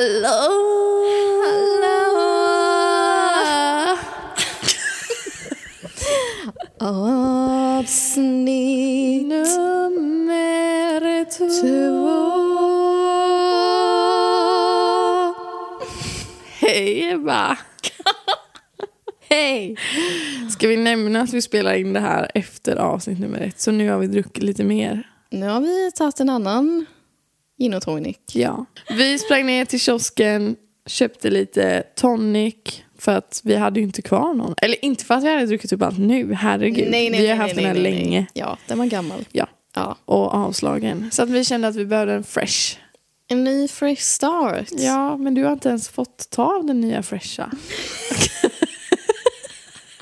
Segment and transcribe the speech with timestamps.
[0.00, 0.40] Hallå!
[7.78, 8.36] Avsnitt
[9.28, 11.50] Nummer två.
[16.60, 17.58] Hej Ebba!
[19.28, 19.76] Hej!
[20.50, 23.60] Ska vi nämna att vi spelar in det här efter avsnitt nummer ett?
[23.60, 25.08] Så nu har vi druckit lite mer.
[25.30, 26.86] Nu har vi tagit en annan
[27.60, 28.16] gin och tonic.
[28.32, 28.66] Ja.
[28.90, 30.56] Vi sprang ner till kiosken,
[30.86, 32.54] köpte lite tonic.
[32.98, 34.54] För att vi hade ju inte kvar någon.
[34.62, 36.88] Eller inte för att vi hade druckit upp allt nu, herregud.
[36.90, 38.26] vi har haft den här länge.
[38.32, 39.24] Ja, den var gammal.
[39.32, 39.46] Ja.
[39.74, 39.96] Ja.
[40.04, 41.10] Och avslagen.
[41.12, 42.76] Så att vi kände att vi behövde en fresh.
[43.28, 44.68] En ny fresh start.
[44.70, 47.50] Ja, men du har inte ens fått ta av den nya fresha.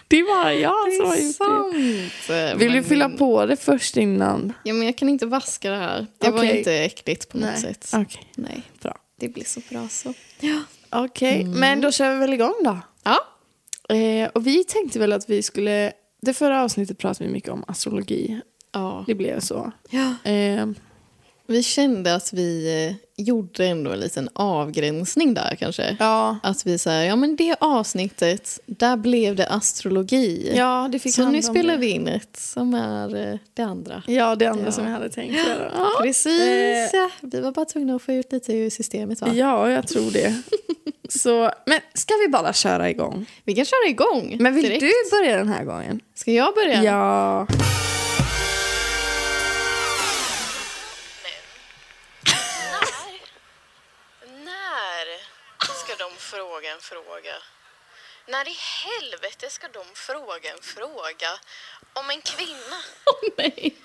[0.08, 2.20] det var jag som har gjort det.
[2.26, 2.60] sant.
[2.60, 4.52] Vill du Men- fylla på det först innan?
[4.64, 6.06] Ja, men jag kan inte vaska det här.
[6.18, 6.58] Det var Okej.
[6.58, 7.60] inte äckligt på något Nej.
[7.60, 7.90] sätt.
[7.94, 8.96] Okej, Nej, bra.
[9.20, 10.14] det blir så bra så.
[10.40, 10.60] Ja.
[10.90, 12.78] Okej, men då kör vi väl igång då.
[13.04, 13.18] Ja.
[13.96, 15.92] Eh, och vi tänkte väl att vi skulle...
[16.22, 18.40] Det förra avsnittet pratade vi mycket om astrologi.
[18.72, 19.04] ja.
[19.06, 19.72] Det blev så.
[19.90, 20.30] ja.
[20.30, 20.66] Eh,
[21.50, 25.96] Vi kände att vi eh, gjorde ändå en liten avgränsning där kanske.
[26.00, 30.52] ja, Att vi säger, ja men det avsnittet, där blev det astrologi.
[30.56, 31.80] ja, det fick så nu spelar det.
[31.80, 34.02] vi in ett som är eh, det andra.
[34.06, 34.72] Ja, det andra Ja.
[34.72, 35.72] som jag hade tänkt göra.
[35.78, 35.88] Ja.
[36.02, 37.08] Precis, Eh.
[37.20, 39.28] Vi var bara tvungna att få ut lite ur systemet va?
[39.34, 40.34] ja, jag tror det.
[41.08, 43.26] Så, men ska vi bara köra igång?
[43.44, 44.80] Vi kan köra igång Men vill direkt.
[44.80, 46.00] du börja den här gången?
[46.14, 46.82] Ska jag börja?
[46.84, 47.46] Ja.
[56.19, 57.34] Fråga en fråga?
[58.27, 61.38] När i helvete ska de fråga en fråga
[61.92, 62.83] om en kvinna?
[63.06, 63.76] Åh, nej.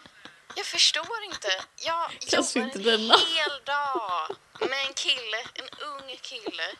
[0.55, 1.63] Jag förstår inte.
[1.75, 3.17] Jag jobbar inte en denna.
[3.17, 6.75] hel dag med en kille, en ung kille.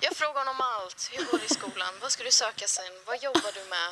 [0.00, 1.08] Jag frågar honom allt.
[1.12, 1.94] Hur går det i skolan?
[2.00, 2.92] Vad ska du söka sen?
[3.04, 3.90] Vad jobbar du med?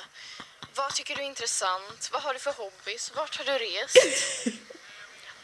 [0.75, 2.09] Vad tycker du är intressant?
[2.13, 3.13] Vad har du för hobbys?
[3.15, 3.97] Vart har du rest?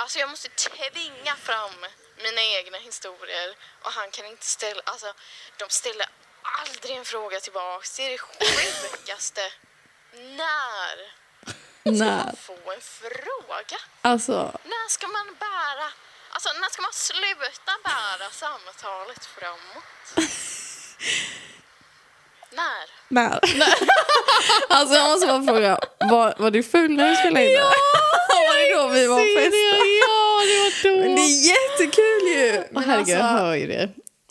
[0.01, 1.87] Alltså jag måste tvinga fram
[2.23, 3.49] mina egna historier
[3.83, 5.13] och han kan inte ställa, alltså
[5.57, 6.07] de ställer
[6.43, 7.97] aldrig en fråga tillbaks.
[7.97, 9.41] Det är det sjukaste.
[10.13, 10.97] När
[11.81, 12.25] ska När?
[12.25, 13.79] man få en fråga?
[14.03, 14.33] Alltså,
[14.65, 15.93] När ska man bära,
[16.31, 20.29] alltså när ska man sluta bära samtalet framåt?
[22.51, 22.91] När?
[23.09, 23.41] när?
[24.69, 27.61] alltså jag måste bara fråga, var, var du full när du spelade in det?
[28.29, 29.19] var det då vi var?
[29.21, 30.08] Ja,
[30.49, 31.01] det var då.
[31.01, 32.63] Men det är jättekul ju!
[32.71, 33.89] Men herregud, jag alltså- hör ju det.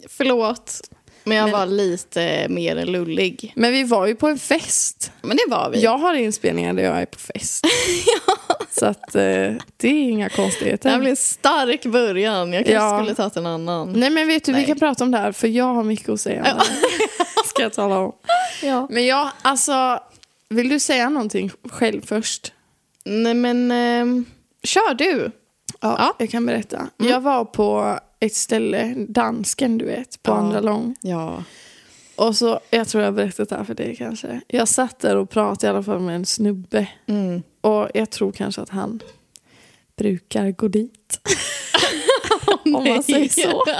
[0.10, 0.82] Förlåt,
[1.24, 3.54] men jag Men- var lite mer än lullig.
[3.56, 5.12] Men vi var ju på en fest.
[5.22, 5.82] Men det var vi.
[5.84, 7.66] Jag har inspelningar där jag är på fest.
[8.80, 9.22] Så att eh,
[9.78, 10.92] det är inga konstigheter.
[10.92, 12.54] Det blev en stark början.
[12.54, 13.00] Jag kanske Ja.
[13.00, 13.94] skulle tagit en annan.
[13.94, 14.68] Nej men vet du, vi Nej.
[14.68, 16.62] kan prata om det här för jag har mycket att säga här.
[17.46, 18.12] Ska jag tala om.
[18.64, 18.88] Ja.
[18.92, 20.00] Men jag, alltså,
[20.50, 22.54] vill du säga någonting själv först?
[23.06, 24.26] Nej, men ehm,
[24.64, 25.32] kör du.
[25.80, 26.90] Ja, jag kan berätta.
[26.98, 30.36] Jag var på ett ställe, dansken du vet, på Ja.
[30.36, 30.96] andra lång.
[31.02, 31.44] Ja.
[32.16, 34.42] Och så, jag tror jag har berättat det här för dig kanske.
[34.48, 36.88] Jag satt där och pratade i alla fall med en snubbe.
[37.06, 37.44] Mm.
[37.62, 39.00] Och jag tror kanske att han
[39.98, 41.20] brukar gå dit.
[42.76, 43.64] Om man säger så.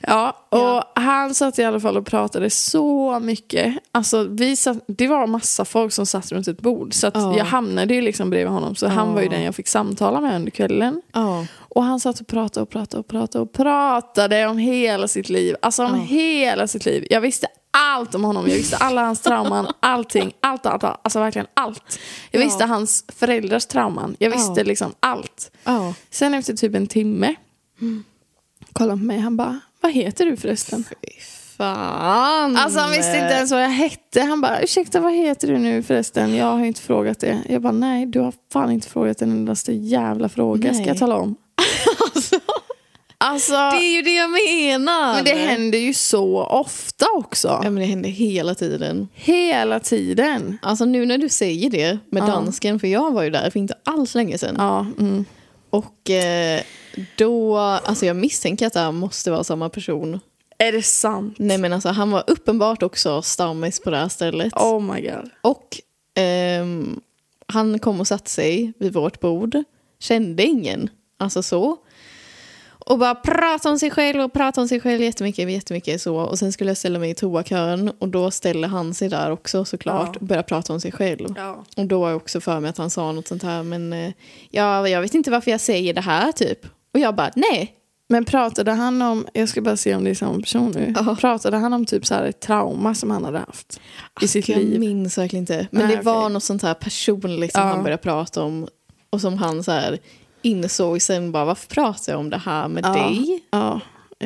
[0.00, 3.74] Ja, och han satt i alla fall och pratade så mycket.
[3.92, 6.94] Alltså, vi satt, det var massa folk som satt runt ett bord.
[6.94, 7.36] Så Ja.
[7.36, 8.74] jag hamnade ju liksom bredvid honom.
[8.74, 9.32] Så han var ju Ja.
[9.32, 11.02] den jag fick samtala med under kvällen.
[11.12, 11.46] Ja.
[11.58, 15.56] Och han satt och pratade och pratade och pratade och pratade om hela sitt liv.
[15.62, 16.02] Alltså om Ja.
[16.02, 17.06] hela sitt liv.
[17.10, 17.46] Jag visste
[17.78, 18.48] allt om honom.
[18.48, 20.32] Jag visste alla hans trauman, allting.
[20.40, 21.00] Allt, allt, allt.
[21.04, 21.98] Alltså verkligen allt.
[22.30, 22.44] Jag Ja.
[22.46, 24.16] visste hans föräldrars trauman.
[24.18, 24.64] Jag visste Ja.
[24.64, 25.50] liksom allt.
[25.64, 25.94] Ja.
[26.10, 27.34] Sen efter typ en timme
[28.72, 29.18] kollade han på mig.
[29.18, 30.84] Han bara, vad heter du förresten?
[30.88, 31.20] Fy
[31.56, 32.56] fan.
[32.56, 34.20] Alltså han visste inte ens vad jag hette.
[34.22, 36.34] Han bara, ursäkta vad heter du nu förresten?
[36.36, 37.38] Jag har inte frågat det.
[37.48, 40.68] Jag bara, nej du har fan inte frågat en endaste jävla fråga.
[40.68, 40.88] Ska Nej.
[40.88, 41.36] jag tala om?
[43.24, 45.14] Alltså, det är ju det jag menar.
[45.14, 47.48] men det händer ju så ofta också.
[47.48, 49.08] Ja, men det händer hela tiden.
[49.14, 50.58] Hela tiden.
[50.62, 52.26] Alltså nu när du säger det med Ja.
[52.26, 54.54] dansken, för jag var ju där för inte alls länge sedan.
[54.58, 55.24] Ja, mm.
[55.70, 56.60] Och eh,
[57.16, 60.20] då, alltså jag misstänker att det här måste vara samma person.
[60.58, 61.34] Är det sant?
[61.38, 64.52] Nej men alltså han var uppenbart också stammis på det här stället.
[64.56, 65.30] Oh my god.
[65.42, 65.80] Och
[66.14, 67.00] ehm,
[67.46, 69.56] han kom och satte sig vid vårt bord,
[70.00, 71.76] kände ingen, alltså så.
[72.92, 76.16] Och bara prata om sig själv och prata om sig själv jättemycket, jättemycket så.
[76.16, 79.64] Och sen skulle jag ställa mig i toakön och då ställer han sig där också
[79.64, 80.20] såklart Ja.
[80.20, 81.28] och börjar prata om sig själv.
[81.36, 81.64] Ja.
[81.76, 84.12] Och då var jag också för mig att han sa något sånt här, men eh,
[84.50, 86.58] ja, jag vet inte varför jag säger det här typ.
[86.94, 87.74] Och jag bara, nej,
[88.08, 90.94] Men pratade han om, jag ska bara se om det är samma person nu.
[90.96, 91.16] Ja.
[91.20, 93.80] Pratade han om typ så här ett trauma som han hade haft
[94.22, 94.80] i sitt jag liv?
[94.80, 95.66] minns verkligen inte.
[95.70, 98.68] Men Nej, det var något sånt här personligt som han började prata om.
[99.10, 99.98] Och som han så här
[100.42, 102.92] insåg sen bara, varför pratar jag om det här med Ja.
[102.92, 103.42] dig?
[103.50, 103.80] Ja,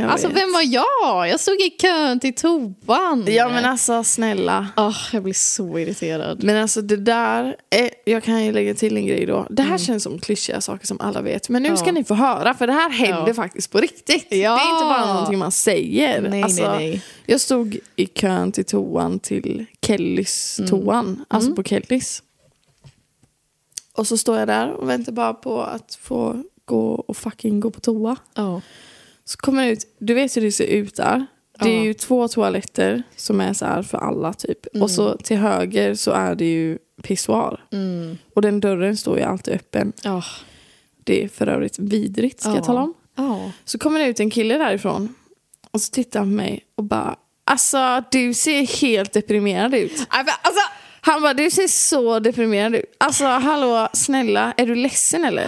[0.09, 0.37] Alltså vet.
[0.37, 1.29] vem var jag?
[1.29, 3.25] Jag stod i kön till toan.
[3.27, 4.67] Ja men alltså snälla.
[4.77, 6.45] Ah, jag blir så irriterad.
[6.45, 9.47] Men alltså det där, är, jag kan ju lägga till en grej då.
[9.51, 9.79] Det här Mm.
[9.79, 11.49] känns som klyschiga saker som alla vet.
[11.49, 11.77] Men nu Ja.
[11.77, 13.35] ska ni få höra för det här händer Ja.
[13.35, 14.27] faktiskt på riktigt.
[14.31, 14.37] Ja.
[14.37, 16.21] Det är inte bara någonting man säger.
[16.21, 17.03] Nej, alltså, nej, nej.
[17.27, 20.71] Jag stod i kön till toan till Kellys Mm.
[20.71, 22.23] toan, alltså på Kellys.
[23.97, 27.71] Och så står jag där och väntar bara på att få gå och fucking gå
[27.71, 28.17] på toa.
[28.35, 28.61] Ja.
[29.25, 31.27] Så kommer jag ut, du vet hur det ser ut där.
[31.61, 31.85] Det är Ja.
[31.85, 34.67] ju två toaletter som är så här för alla typ.
[34.75, 34.83] Mm.
[34.83, 37.65] Och så till höger så är det ju pissoar.
[37.73, 38.19] Mm.
[38.35, 39.93] Och den dörren står ju alltid öppen.
[40.03, 40.23] Ja.
[41.05, 42.57] Det är för övrigt vidrigt ska Ja.
[42.57, 42.95] jag tala om.
[43.65, 45.15] Så kommer det ut en kille därifrån.
[45.71, 50.07] Och så tittar han på mig och bara Alltså du ser helt deprimerad ut.
[50.09, 50.61] Alltså,
[51.07, 52.95] Han bara du ser så deprimerad ut.
[52.99, 55.47] Alltså hallå snälla är du ledsen eller?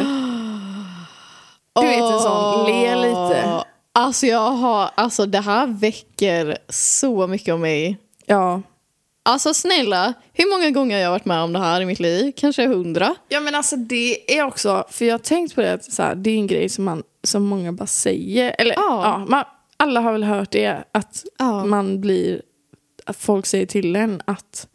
[1.74, 3.64] Du vet en sån, le lite.
[3.92, 7.98] Alltså, jag har, alltså det här väcker så mycket om mig.
[8.26, 8.62] Ja.
[9.22, 12.32] Alltså snälla, hur många gånger har jag varit med om det här i mitt liv?
[12.36, 13.14] Kanske hundra?
[13.28, 16.14] Ja men alltså det är också, för jag har tänkt på det att så här,
[16.14, 18.54] det är en grej som, man, som många bara säger.
[18.58, 19.00] Eller Ja.
[19.04, 19.44] ja, man,
[19.76, 21.64] alla har väl hört det att Ja.
[21.64, 22.42] man blir,
[23.06, 24.66] att folk säger till en att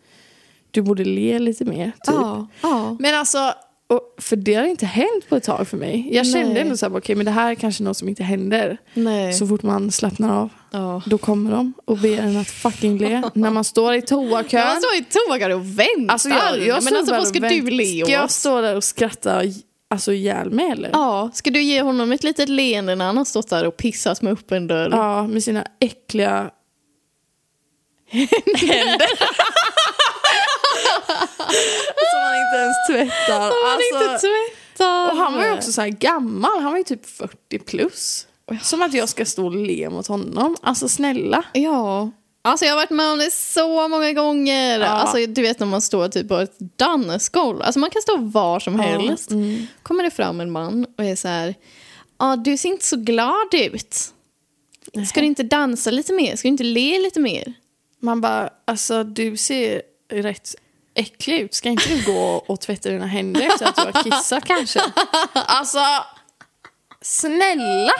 [0.73, 1.85] du borde le lite mer.
[1.85, 2.15] Typ.
[2.15, 2.47] Ja.
[2.61, 2.97] ja.
[2.99, 3.53] Men alltså,
[3.87, 6.09] och, för det har inte hänt på ett tag för mig.
[6.11, 6.61] Jag kände Nej.
[6.61, 8.77] ändå så här, okej men det här är kanske något som inte händer.
[8.93, 9.33] Nej.
[9.33, 11.01] Så fort man slappnar av, ja.
[11.05, 13.23] då kommer de och ber en att fucking le.
[13.33, 14.59] När man står i toakön.
[14.59, 16.13] Jag står i toakön och väntar.
[16.13, 18.31] Alltså jag, jag men alltså vad ska du le Ska jag åt?
[18.31, 19.41] stå där och skratta
[19.89, 20.89] alltså ihjäl mig eller?
[20.93, 24.21] Ja, ska du ge honom ett litet leende när han har stått där och pissat
[24.21, 24.89] med öppen dörr?
[24.91, 26.51] Ja, med sina äckliga
[28.11, 29.07] händer.
[32.11, 33.39] Som man inte ens tvättar.
[33.39, 35.11] Han Alltså, inte tvättar.
[35.11, 38.27] och han var ju också så gammal, han var ju typ 40 plus.
[38.61, 40.55] Som att jag ska stå och le mot honom.
[40.61, 41.43] Alltså snälla.
[41.53, 42.11] Ja.
[42.45, 44.79] Alltså jag har varit med om det så många gånger.
[44.79, 44.85] Ja.
[44.85, 47.61] Alltså du vet när man står typ på ett dansgolv.
[47.61, 49.31] Alltså man kan stå var som Ja, helst.
[49.31, 49.67] mm.
[49.83, 51.55] Kommer det fram en man och är så här.
[52.19, 53.95] Ja, du ser inte så glad ut.
[55.09, 56.35] Ska du inte dansa lite mer?
[56.35, 57.53] Ska du inte le lite mer?
[57.99, 59.81] Man bara, alltså du ser
[60.11, 60.55] rätt
[60.93, 61.53] äcklig ut.
[61.53, 64.79] Ska inte du gå och tvätta dina händer efter att du har kissat kanske?
[65.33, 65.79] Alltså,
[67.01, 67.91] snälla!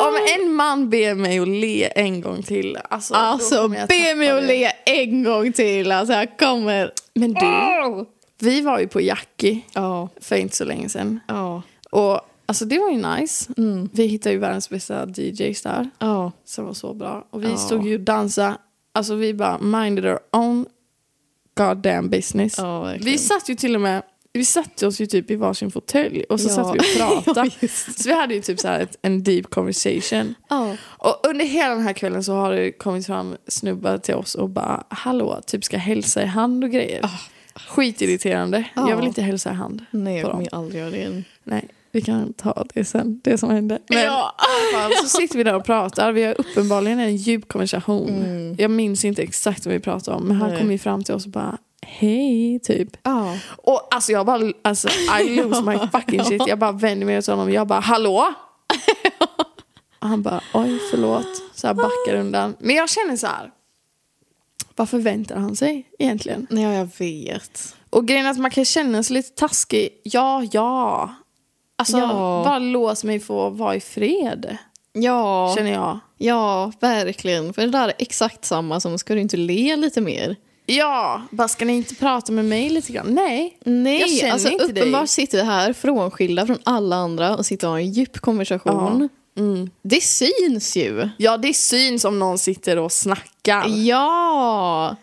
[0.00, 4.42] Om en man ber mig att le en gång till, alltså, Alltså be mig att
[4.42, 5.92] le en gång till.
[5.92, 6.92] Alltså jag kommer.
[7.14, 8.04] Men du,
[8.38, 11.20] vi var ju på Jackie Ja, för inte så länge sedan.
[11.28, 13.52] ja, Och alltså det var ju nice.
[13.56, 13.88] Mm.
[13.92, 15.90] Vi hittade ju världens bästa DJs där.
[15.98, 16.32] ja.
[16.44, 17.26] som var så bra.
[17.30, 17.56] Och vi Ja.
[17.56, 18.56] stod ju och dansade.
[18.94, 20.66] Alltså vi bara minded our own
[21.56, 22.58] goddamn business.
[22.58, 23.04] Verkligen.
[23.12, 26.40] vi satt ju till och med, vi satte oss ju typ i varsin fåtölj och
[26.40, 26.52] så Ja.
[26.54, 26.84] satt vi och
[27.24, 27.50] pratade.
[27.60, 30.34] Ja, så vi hade ju typ så här ett, en deep conversation.
[30.48, 30.76] Ja.
[30.82, 34.48] Och under hela den här kvällen så har det kommit fram snubbar till oss och
[34.50, 37.10] bara hallå, typ ska hälsa i hand och grejer.
[37.68, 38.64] Skitirriterande.
[38.74, 38.90] Ja.
[38.90, 39.84] Jag vill inte hälsa i hand.
[39.90, 41.24] Nej, jag kommer aldrig göra det igen.
[41.44, 43.78] Nej, vi kan ta det sen, det som hände.
[43.88, 44.34] Men Ja.
[44.74, 46.12] fall så sitter vi där och pratar.
[46.12, 48.54] Vi har uppenbarligen en djup konversation.
[48.58, 50.54] Jag minns inte exakt vad vi pratade om, men han Mm.
[50.54, 50.62] Nej.
[50.62, 52.88] kom ju fram till oss och bara hej, typ.
[53.02, 53.36] Ja.
[53.48, 54.88] Och alltså jag bara, alltså
[55.20, 56.42] I lose my fucking shit.
[56.46, 58.26] Jag bara vänder mig åt honom jag bara hallå?
[59.98, 61.26] Och han bara oj förlåt.
[61.54, 62.56] Så här backar undan.
[62.58, 63.50] Men jag känner så här.
[64.76, 66.46] Vad förväntar han sig egentligen?
[66.50, 67.76] ja, jag vet.
[67.90, 69.88] Och grejen är att man kan känna sig lite taskig.
[70.02, 71.14] Ja, ja.
[71.78, 72.42] Alltså Ja.
[72.44, 74.56] bara låt mig få vara i fred.
[74.92, 75.54] Ja.
[75.56, 75.98] Känner jag.
[76.18, 77.52] Ja, verkligen.
[77.52, 80.36] För det där är exakt samma som ska du inte le lite mer?
[80.66, 83.06] Ja, bara ska ni inte prata med mig lite grann?
[83.14, 83.58] Nej.
[83.64, 85.08] Nej, Jag känner alltså inte uppenbart dig.
[85.08, 89.08] sitter vi här frånskilda från alla andra och sitter och har en djup konversation.
[89.38, 89.70] Mm.
[89.82, 91.08] Det syns ju.
[91.16, 93.64] Ja, det syns om någon sitter och snackar.
[93.68, 94.96] Ja!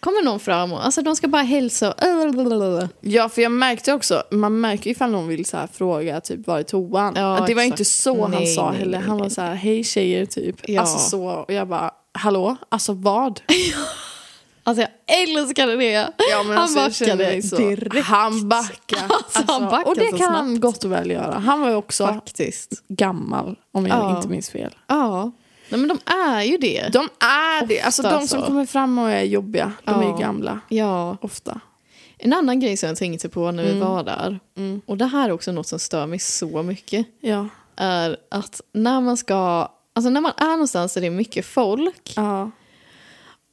[0.00, 1.92] Kommer någon fram och alltså, de ska bara hälsa.
[1.92, 6.46] och- Ja, för jag märkte också, man märker ifall någon vill så här fråga typ
[6.46, 7.12] var är toan?
[7.16, 7.80] Ja, det var exakt.
[7.80, 9.00] inte så han Nej, sa heller.
[9.00, 10.56] Han var så här, hej tjejer typ.
[10.68, 10.80] Ja.
[10.80, 12.56] Alltså så, och jag bara, hallå?
[12.68, 13.40] Alltså vad?
[14.64, 15.90] Alltså jag älskade det.
[15.90, 16.08] Ja,
[16.46, 17.56] han alltså, backade så.
[17.56, 18.06] direkt.
[18.06, 19.02] Han backade.
[19.10, 21.38] Alltså, han backade och det kan han gott och väl göra.
[21.38, 22.82] Han var ju också Faktiskt.
[22.88, 24.16] gammal, om jag Ja.
[24.16, 24.74] inte minns fel.
[24.86, 25.30] Ja.
[25.70, 26.88] Nej, men de är ju det.
[26.92, 27.80] De är det.
[27.80, 28.46] Alltså Ofta de som så.
[28.46, 30.12] kommer fram och är jobbiga, de är Ja.
[30.12, 30.60] ju gamla.
[30.68, 31.16] Ja.
[31.20, 31.60] Ofta.
[32.18, 33.80] En annan grej som jag tänkte på när vi Mm.
[33.88, 34.40] var där.
[34.86, 37.06] Och det här är också något som stör mig så mycket.
[37.20, 37.48] Ja.
[37.76, 42.12] är att när man ska, alltså när man är någonstans där det är mycket folk
[42.16, 42.50] Ja.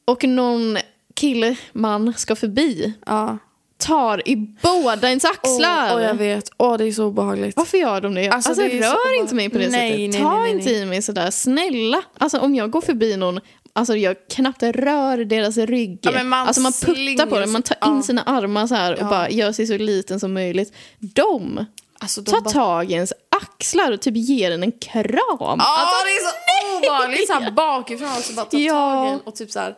[0.04, 0.78] och någon
[1.14, 3.38] kille, man ska förbi, Ja.
[3.78, 5.88] Tar i båda ens axlar.
[5.90, 6.50] Åh, åh, jag vet.
[6.56, 7.56] Åh, det är så obehagligt.
[7.56, 8.28] Varför gör de det?
[8.28, 10.10] Alltså, Alltså, det rör inte mig på det Nej, sättet.
[10.12, 11.30] nej, Ta nej, inte i mig sådär.
[11.30, 12.02] Snälla.
[12.18, 13.40] Alltså om jag går förbi någon,
[13.72, 15.98] alltså jag knappt rör deras rygg.
[16.02, 18.02] Ja, man alltså man puttar på den, man tar in ja.
[18.02, 19.04] sina armar så här och Ja.
[19.08, 20.72] bara gör sig så liten som möjligt.
[20.98, 21.64] De
[22.00, 25.12] Alltså, de tar bara- tag i ens axlar och typ ger en en kram.
[25.30, 27.26] Ja, Alltså, det är så obehagligt.
[27.26, 28.72] Så här bakifrån och så bara ta Ja.
[29.10, 29.74] tag i och typ så här.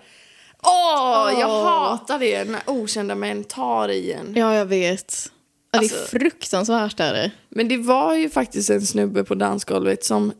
[0.63, 1.65] Åh, jag Åh.
[1.65, 4.33] hatar det när okända män tar i en.
[4.37, 5.15] ja, jag vet.
[5.73, 7.01] Det är Alltså- fruktansvärt.
[7.01, 7.31] Är det.
[7.49, 10.33] Men det var ju faktiskt en snubbe på dansgolvet som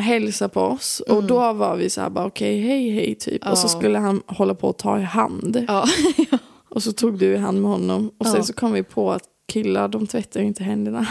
[0.00, 1.00] hälsade på oss.
[1.00, 3.46] Och då var vi så här bara okej, hej hej typ.
[3.48, 3.78] Och så Mm.
[3.80, 5.66] Skulle han hålla på att ta i hand.
[6.70, 8.10] Och så tog du i hand med honom.
[8.18, 11.06] Och sen så kom vi på att killar de tvättar ju inte händerna.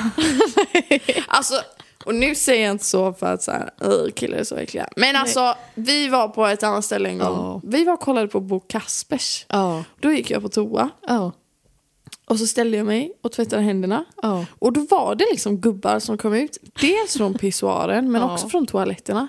[1.27, 1.55] alltså,
[2.07, 4.87] och nu säger jag inte så för att så här, "Ugh, killar är så äckliga.
[4.95, 7.27] Men alltså, vi var på ett annat ställe en gång.
[7.37, 7.61] Ja.
[7.63, 9.45] Vi var och kollade på Bo Kaspers.
[9.49, 9.83] Ja.
[9.99, 10.89] Då gick jag på toa.
[11.07, 11.31] Ja.
[12.25, 14.05] Och så ställde jag mig och tvättade händerna.
[14.21, 14.45] Ja.
[14.59, 16.57] Och då var det liksom gubbar som kom ut.
[16.81, 18.33] Dels från pissoaren men Ja.
[18.33, 19.27] också från toaletterna.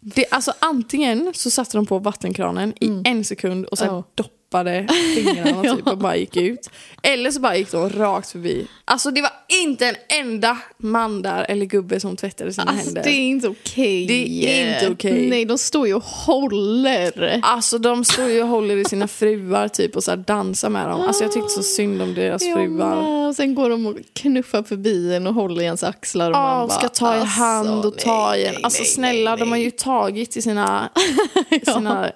[0.00, 4.02] Det, alltså antingen så satte de på vattenkranen i en sekund och sen Mm.
[4.16, 4.24] Ja.
[4.52, 6.70] Doppade fingrarna typ och bara gick ut.
[7.02, 8.66] Eller så bara gick de rakt förbi.
[8.84, 9.30] Alltså det var
[9.62, 13.02] inte en enda man där eller gubbe som tvättade sina Alltså, händer.
[13.02, 14.06] det är inte okej.
[14.06, 15.26] Det är inte okej.
[15.30, 17.40] Nej, de står ju och håller.
[17.42, 21.00] Alltså de står ju och håller i sina fruar typ och så dansar med dem.
[21.00, 22.96] Alltså jag tyckte så synd om deras Jag fruar.
[23.28, 26.30] Och sen går de och knuffar förbi en och håller i ens axlar.
[26.30, 28.52] Och Ja, och bara, ska ta i alltså, hand och ta nej, i en.
[28.54, 29.64] nej, Alltså nej, snälla, nej, de har nej.
[29.64, 30.88] ju tagit i sina,
[31.74, 32.10] sina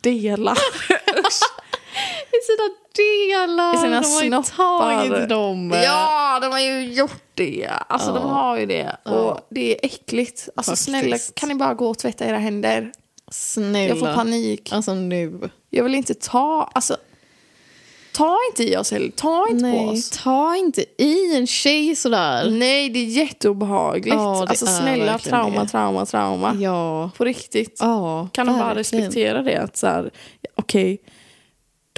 [0.00, 0.58] delar.
[2.32, 3.74] I sina delar.
[3.74, 5.72] I sina de har ju tagit dem.
[5.84, 7.68] Ja, de har ju gjort det.
[7.88, 8.28] Alltså de Ja.
[8.28, 8.96] har ju det.
[9.04, 9.10] Ja.
[9.10, 10.48] Och det är äckligt.
[10.56, 10.84] Alltså Faktiskt.
[10.88, 12.92] snälla, kan ni bara gå och tvätta era händer?
[13.30, 13.88] Snälla.
[13.88, 14.72] Jag får panik.
[14.72, 15.50] Alltså nu.
[15.70, 16.96] Jag vill inte ta, alltså.
[18.16, 19.10] Ta inte i oss heller.
[19.10, 20.10] Ta inte på Nej, oss.
[20.10, 22.50] ta inte i en tjej sådär.
[22.50, 24.16] Nej, det är jätteobehagligt.
[24.16, 25.68] Ja, det alltså snälla, trauma, det.
[25.68, 26.56] trauma, trauma.
[26.60, 27.10] Ja.
[27.16, 27.76] På riktigt.
[27.80, 29.56] Ja, Kan de bara respektera det?
[29.62, 30.10] Att så här,
[30.54, 30.98] okej,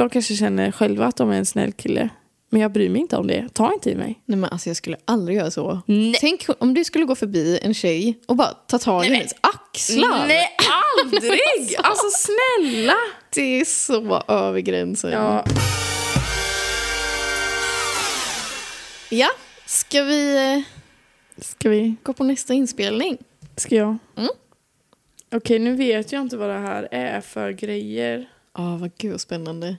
[0.00, 2.09] de kanske känner själva att de är en snäll kille.
[2.50, 3.49] Men jag bryr mig inte om det.
[3.52, 4.23] Ta inte i mig.
[4.25, 5.80] Nej men alltså jag skulle aldrig göra så.
[5.87, 6.14] Nej.
[6.21, 10.26] Tänk om du skulle gå förbi en tjej och bara ta tag i hennes axlar.
[10.26, 10.47] Nej,
[11.02, 11.40] aldrig!
[11.78, 12.95] alltså snälla!
[13.35, 15.12] Det är så över gränsen.
[15.12, 15.45] Ja.
[19.11, 19.28] Ja,
[19.66, 20.62] ska vi eh,
[21.45, 21.95] Ska vi?
[22.02, 23.19] gå på nästa inspelning?
[23.57, 23.97] Ska jag?
[24.16, 24.30] Mm.
[25.35, 28.28] Okej, nu vet jag inte vad det här är för grejer.
[28.57, 29.76] Ja, vad gud vad spännande.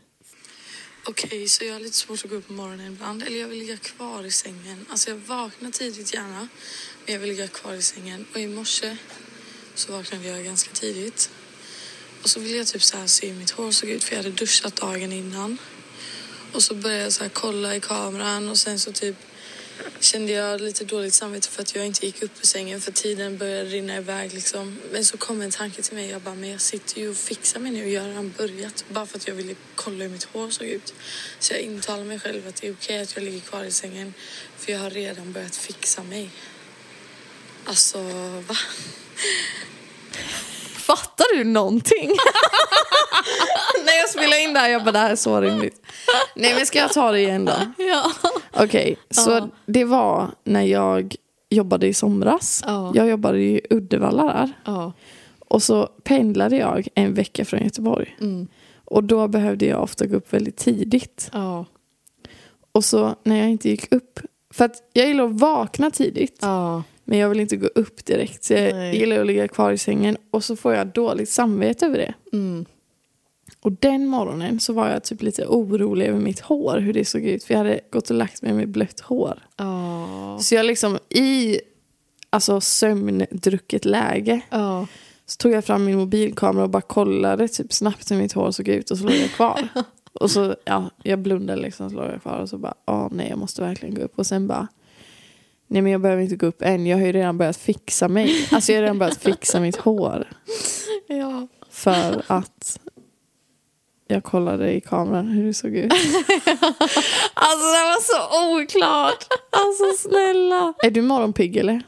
[1.04, 3.24] Okej, så jag har lite svårt att gå upp på morgonen ibland.
[3.24, 4.86] Eller jag vill ligga kvar i sängen.
[4.90, 6.48] Alltså jag vaknar tidigt gärna.
[7.06, 8.26] Men jag vill ligga kvar i sängen.
[8.34, 8.98] Och i morse
[9.76, 11.30] så vaknade jag ganska tidigt.
[12.24, 14.04] Och så ville jag typ så här se hur mitt hår såg ut.
[14.04, 15.58] För jag hade duschat dagen innan.
[16.54, 18.50] Och så började jag så här kolla i kameran.
[18.50, 19.16] Och sen så typ
[20.00, 23.38] kände jag lite dåligt samvete för att jag inte gick upp ur sängen för tiden
[23.38, 24.80] började rinna iväg liksom.
[24.92, 27.60] Men så kom en tanke till mig, jag bara, men jag sitter ju och fixar
[27.60, 30.24] mig nu och jag har redan börjat bara för att jag ville kolla hur mitt
[30.24, 30.94] hår såg ut.
[31.40, 34.14] Så jag intalar mig själv att det är okej att jag ligger kvar i sängen
[34.58, 36.30] för jag har redan börjat fixa mig.
[37.66, 38.02] Alltså,
[38.48, 38.56] va?
[40.78, 42.10] Fattar du någonting?
[43.86, 45.86] När jag spelade in det här, jag bara det här är så rimligt.
[46.36, 47.74] Nej men ska jag ta det igen då?
[47.78, 48.12] Ja.
[48.54, 49.50] Okej, så Ja.
[49.66, 51.16] det var när jag
[51.50, 52.64] jobbade i somras.
[52.68, 52.92] Ja.
[52.96, 54.52] Jag jobbade i Uddevalla där.
[54.66, 54.94] Ja.
[55.40, 58.18] Och så pendlade jag en vecka från Göteborg.
[58.22, 58.48] Mm.
[58.86, 61.32] Och då behövde jag ofta gå upp väldigt tidigt.
[62.72, 64.20] Och så när jag inte gick upp,
[64.54, 66.42] för att jag gillar att vakna tidigt.
[67.04, 68.44] Men jag vill inte gå upp direkt.
[68.44, 68.98] Så jag Nej.
[69.00, 70.18] gillar att ligga kvar i sängen.
[70.32, 72.14] Och så får jag dåligt samvete över det.
[72.38, 72.66] Mm.
[73.64, 77.22] Och den morgonen så var jag typ lite orolig över mitt hår, hur det såg
[77.22, 77.44] ut.
[77.44, 79.40] För jag hade gått och lagt mig med blött hår.
[79.58, 80.38] Ja.
[80.42, 81.60] Så jag liksom i
[82.30, 84.88] alltså, sömndrucket läge Ja.
[85.26, 88.68] så tog jag fram min mobilkamera och bara kollade typ snabbt hur mitt hår såg
[88.68, 89.68] ut och så låg jag kvar.
[90.14, 93.30] och så, ja, jag blundade liksom så låg jag kvar och så bara, åh nej
[93.30, 94.20] jag måste verkligen gå upp.
[94.20, 94.68] Och sen bara,
[95.68, 98.48] nej men jag behöver inte gå upp än, jag har ju redan börjat fixa mig.
[98.52, 100.28] Alltså jag har redan börjat fixa mitt hår.
[101.08, 101.48] Ja.
[101.70, 102.80] För att
[104.12, 105.92] jag kollade i kameran hur det såg ut.
[107.34, 109.28] alltså det var så oklart.
[109.50, 110.74] Alltså snälla.
[110.84, 111.82] Är du morgonpigg eller?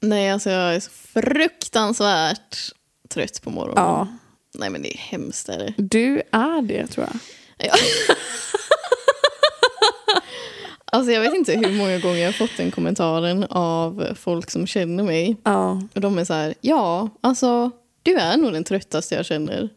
[0.00, 2.56] Nej, alltså jag är så fruktansvärt
[3.08, 3.84] trött på morgonen.
[3.84, 4.08] Ja.
[4.54, 5.48] Nej, men det är hemskt.
[5.48, 5.74] Är det.
[5.76, 7.16] Du är det tror jag.
[7.68, 7.74] Ja.
[10.92, 14.66] Alltså jag vet inte hur många gånger jag har fått den kommentaren av folk som
[14.66, 15.36] känner mig.
[15.44, 15.82] Ja.
[15.94, 17.70] Och de är så här, ja, alltså
[18.02, 19.68] du är nog den tröttaste jag känner.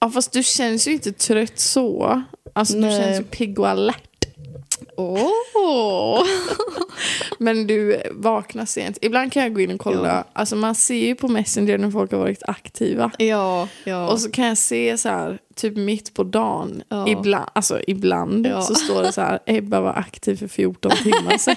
[0.00, 2.22] Ja, fast du känns ju inte trött så.
[2.52, 3.02] Alltså du Nej.
[3.02, 4.04] känns ju pigg och alert.
[4.96, 6.22] Åh!
[7.38, 8.98] Men du vaknar sent.
[9.02, 10.08] Ibland kan jag gå in och kolla.
[10.08, 10.24] Ja.
[10.32, 13.10] Alltså man ser ju på Messenger när folk har varit aktiva.
[13.18, 14.08] Ja, ja.
[14.08, 17.08] Och så kan jag se så här, typ mitt på dagen, Ja.
[17.08, 18.62] ibland, alltså ibland Ja.
[18.62, 21.56] så står det så här, Ebba var aktiv för 14 timmar sedan.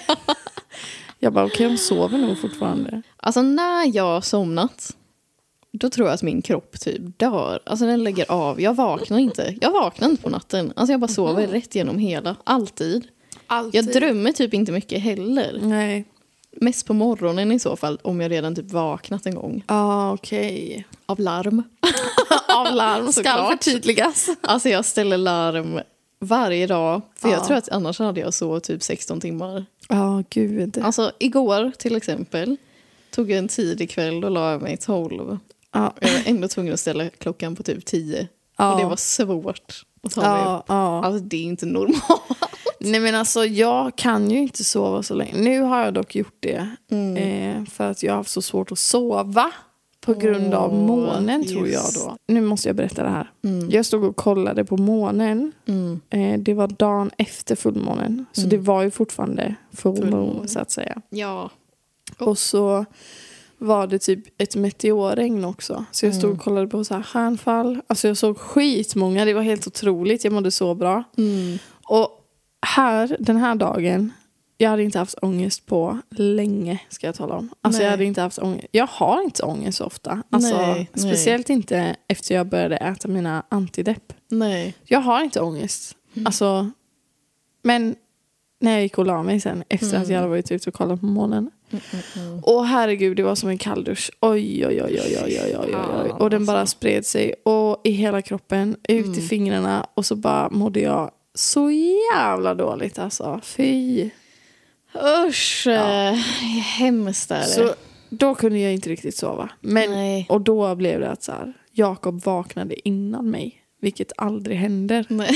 [1.19, 3.01] jag bara, okej hon sover nog fortfarande.
[3.17, 4.95] Alltså när jag har somnat,
[5.71, 7.59] då tror jag att min kropp typ dör.
[7.65, 8.61] Alltså den lägger av.
[8.61, 9.55] Jag vaknar inte.
[9.61, 10.73] Jag vaknar inte på natten.
[10.75, 12.35] Alltså jag bara sover rätt genom hela.
[12.43, 13.07] Alltid.
[13.47, 13.75] Alltid.
[13.85, 15.59] Jag drömmer typ inte mycket heller.
[15.61, 16.05] Nej.
[16.61, 19.63] Mest på morgonen i så fall, om jag redan typ vaknat en gång.
[19.67, 20.85] Ja, ah, okej.
[21.05, 21.63] Av larm.
[22.55, 24.29] Av larm ska förtydligas.
[24.41, 25.79] Alltså jag ställer larm
[26.19, 27.01] varje dag.
[27.15, 27.33] För Ja.
[27.35, 29.65] jag tror att annars hade jag sovit typ 16 timmar.
[29.89, 30.77] Ja, gud.
[30.83, 32.57] Alltså igår till exempel
[33.11, 35.37] tog jag en tidig kväll och la mig 12.
[35.73, 35.93] Ja.
[36.01, 38.27] Jag var ändå tvungen att ställa klockan på typ 10.
[38.57, 38.73] Ja.
[38.73, 40.65] Och det var svårt att ta mig Ja, upp.
[40.67, 41.05] ja.
[41.05, 42.21] Alltså det är inte normalt.
[42.79, 45.33] Nej men alltså jag kan ju inte sova så länge.
[45.37, 46.69] Nu har jag dock gjort det.
[47.17, 49.51] Eh, för att jag har haft så svårt att sova.
[50.05, 52.05] På grund av månen tror jag just.
[52.05, 52.17] då.
[52.27, 53.31] Nu måste jag berätta det här.
[53.69, 55.51] Jag stod och kollade på månen.
[55.67, 55.99] Mm.
[56.09, 58.25] Eh, det var dagen efter fullmånen.
[58.31, 60.47] Så det var ju fortfarande Fullmåne.
[60.47, 61.01] så att säga.
[61.09, 61.49] Ja.
[62.19, 62.85] Och så
[63.61, 65.85] var det typ ett meteorregn också.
[65.91, 67.81] Så jag stod och kollade på så här stjärnfall.
[67.87, 69.25] Alltså jag såg skitmånga.
[69.25, 70.23] Det var helt otroligt.
[70.23, 71.03] Jag mådde så bra.
[71.17, 71.57] Mm.
[71.83, 72.09] Och
[72.65, 74.11] här, den här dagen,
[74.57, 77.49] jag hade inte haft ångest på länge, ska jag tala om.
[77.61, 77.85] Alltså Nej.
[77.85, 78.67] jag hade inte haft ångest.
[78.71, 80.23] Jag har inte ångest så ofta.
[80.29, 80.89] Alltså, Nej, nej.
[80.93, 84.13] speciellt inte efter jag började äta mina antidepp.
[84.27, 84.75] Nej.
[84.83, 85.95] Jag har inte ångest.
[86.25, 86.71] Alltså,
[87.63, 87.95] men
[88.59, 90.99] när jag gick och la mig sen efter att jag hade varit ute och kollat
[90.99, 91.51] på månen.
[92.41, 94.11] Och herregud, det var som en kalldusch.
[94.19, 96.11] Oj, oj, oj, oj, oj, oj, oj, oj.
[96.19, 97.33] Och den bara spred sig.
[97.45, 99.87] Och i hela kroppen, ut i fingrarna.
[99.93, 103.39] Och så bara mådde jag så jävla dåligt alltså.
[103.43, 104.09] Fy.
[105.27, 106.11] Usch, ja.
[106.77, 107.45] hemskt är det.
[107.45, 107.73] Så
[108.09, 109.49] då kunde jag inte riktigt sova.
[109.61, 110.25] Men, Nej.
[110.29, 113.57] och då blev det att så här, Jakob vaknade innan mig.
[113.81, 115.05] Vilket aldrig händer.
[115.09, 115.35] Nej.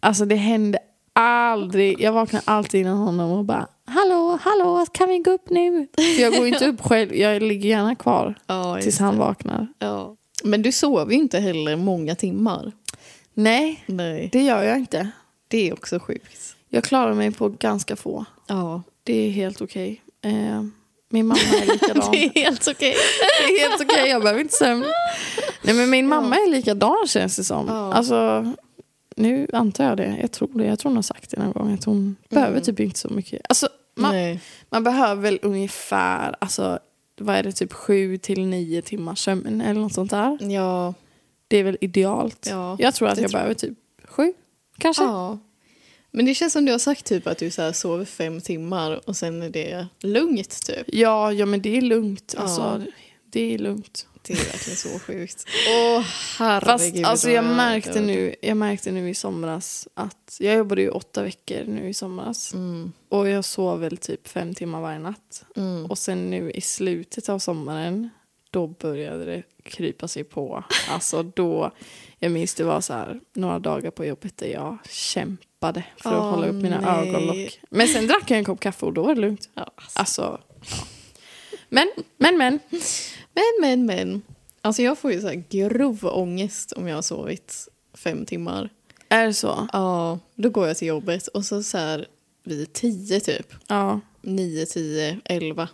[0.00, 0.78] Alltså det hände
[1.12, 2.00] aldrig.
[2.00, 5.86] Jag vaknar alltid innan honom och bara Hallå, hallå, kan vi gå upp nu?
[5.96, 7.14] För jag går inte upp själv.
[7.14, 9.68] Jag ligger gärna kvar Ja, tills han vaknar.
[9.78, 10.16] Ja.
[10.44, 12.72] Men du sover ju inte heller många timmar.
[13.34, 14.28] Nej, Nej.
[14.32, 15.10] det gör jag inte.
[15.48, 16.56] Det är också sjukt.
[16.68, 18.24] Jag klarar mig på ganska få.
[18.46, 18.82] Ja.
[19.04, 20.02] Det är helt okej.
[20.24, 20.62] Eh,
[21.08, 22.10] min mamma är likadan.
[22.12, 22.94] Det är helt okej.
[23.40, 24.84] Det är helt okej, jag behöver inte sömn.
[25.62, 27.66] Nej men min mamma är likadan känns det som.
[27.68, 27.92] Ja.
[27.92, 28.52] Alltså,
[29.16, 30.18] nu antar jag det.
[30.20, 30.66] Jag tror det.
[30.66, 31.74] Jag tror hon har sagt det någon gång.
[31.74, 33.40] Att hon behöver typ inte så mycket.
[33.48, 34.38] Alltså, man,
[34.70, 36.78] man behöver väl ungefär, alltså,
[37.16, 40.38] vad är det, typ sju till nio timmars sömn eller något sånt där.
[40.40, 40.94] Ja.
[41.48, 42.46] Det är väl idealt.
[42.50, 44.32] Ja, jag tror att jag tror behöver typ sju,
[44.78, 45.02] kanske.
[45.02, 45.38] ja.
[46.10, 49.08] Men det känns som du har sagt typ att du så här sover fem timmar
[49.08, 50.86] och sen är det lugnt typ.
[50.86, 52.34] Ja, ja men det är lugnt.
[52.36, 52.42] Ja.
[52.42, 52.82] Alltså,
[53.30, 54.06] det är lugnt.
[54.26, 55.44] Det är verkligen så sjukt.
[55.68, 56.04] Åh
[56.38, 56.68] herregud.
[56.68, 61.22] Fast alltså, jag, märkte nu, jag märkte nu i somras att jag jobbade ju åtta
[61.22, 62.54] veckor nu i somras.
[62.54, 62.92] Mm.
[63.08, 65.44] Och jag sov väl typ fem timmar varje natt.
[65.56, 65.86] Mm.
[65.86, 68.10] Och sen nu i slutet av sommaren,
[68.50, 70.64] då började det krypa sig på.
[70.88, 71.70] Alltså då,
[72.18, 76.16] jag minns det var så här några dagar på jobbet där jag kämpade för att
[76.16, 77.08] Åh, hålla upp mina nej.
[77.08, 77.60] ögonlock.
[77.70, 79.48] Men sen drack jag en kopp kaffe och då var det lugnt.
[79.54, 79.98] Ja, alltså.
[79.98, 80.84] Alltså, ja.
[81.74, 82.60] Men, men, men.
[83.34, 84.22] Men, men, men.
[84.60, 88.70] Alltså jag får ju så här grov ångest om jag har sovit fem timmar.
[89.08, 89.68] Är det så?
[89.72, 92.06] Ja, då går jag till jobbet och så så här
[92.44, 93.54] vid tio typ.
[93.66, 94.00] Ja.
[94.22, 95.68] Nio, tio, elva.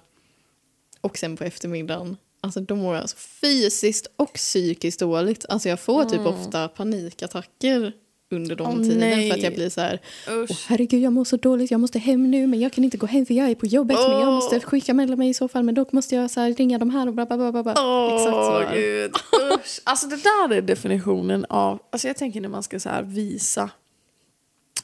[1.00, 2.16] Och sen på eftermiddagen.
[2.40, 5.44] Alltså då mår jag alltså fysiskt och psykiskt dåligt.
[5.48, 7.92] Alltså jag får typ ofta panikattacker
[8.33, 8.99] under de Åh, tiden.
[8.99, 9.31] nej.
[9.31, 10.51] För att jag blir så här, Usch.
[10.51, 13.07] Åh, herregud jag mår så dåligt, jag måste hem nu men jag kan inte gå
[13.07, 15.62] hem för jag är på jobbet men jag måste skicka mellan mig i så fall
[15.62, 17.53] men då måste jag så här, ringa de här och bla bla bla.
[17.53, 17.62] bla.
[17.62, 17.73] bla.
[17.73, 18.75] Exakt så.
[18.75, 19.11] Gud.
[19.55, 19.81] Usch.
[19.85, 23.71] Alltså det där är definitionen av, alltså jag tänker när man ska så här visa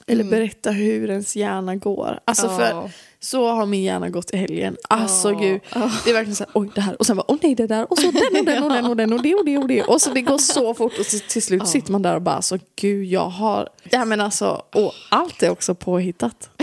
[0.06, 2.18] eller berätta hur ens hjärna går.
[2.24, 2.56] Alltså Ja.
[2.58, 4.76] för så har min hjärna gått i helgen.
[4.88, 5.38] Alltså Ja.
[5.38, 5.60] gud.
[6.04, 7.90] Det är verkligen så här, oj det här och sen bara, åh nej det där
[7.92, 9.82] och så den och den och den och den och det och det och det.
[9.82, 12.42] Och så det går så fort och till, till slut sitter man där och bara,
[12.42, 16.50] så gud jag har, ja men alltså, och allt är också påhittat.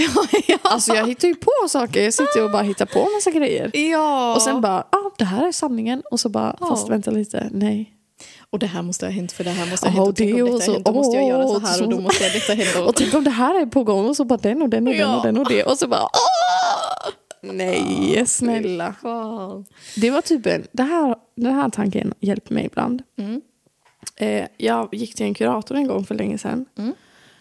[0.61, 3.71] Alltså jag hittar ju på saker, jag sitter och bara hittar på massa grejer.
[3.77, 4.35] Ja.
[4.35, 6.03] Och sen bara, ah, det här är sanningen.
[6.11, 6.67] Och så bara, Ja.
[6.67, 7.92] fast vänta lite, nej.
[8.53, 10.07] Och det här måste ha hänt för det här måste ha hänt.
[10.09, 11.99] Och tänk det om detta så- hänt, då måste jag göra så här och då
[12.01, 12.85] måste jag detta hända.
[12.89, 14.93] Och tänk om det här är på gång och så bara den och den och
[14.93, 15.17] den Ja.
[15.17, 17.11] och den och det och så bara åh!
[17.53, 18.95] Nej, snälla.
[19.01, 19.65] Fan.
[19.95, 23.03] Det var typ en, det här, den här tanken hjälper mig ibland.
[23.17, 23.41] Mm.
[24.15, 26.65] Eh, jag gick till en kurator en gång för länge sedan.
[26.77, 26.93] Mm.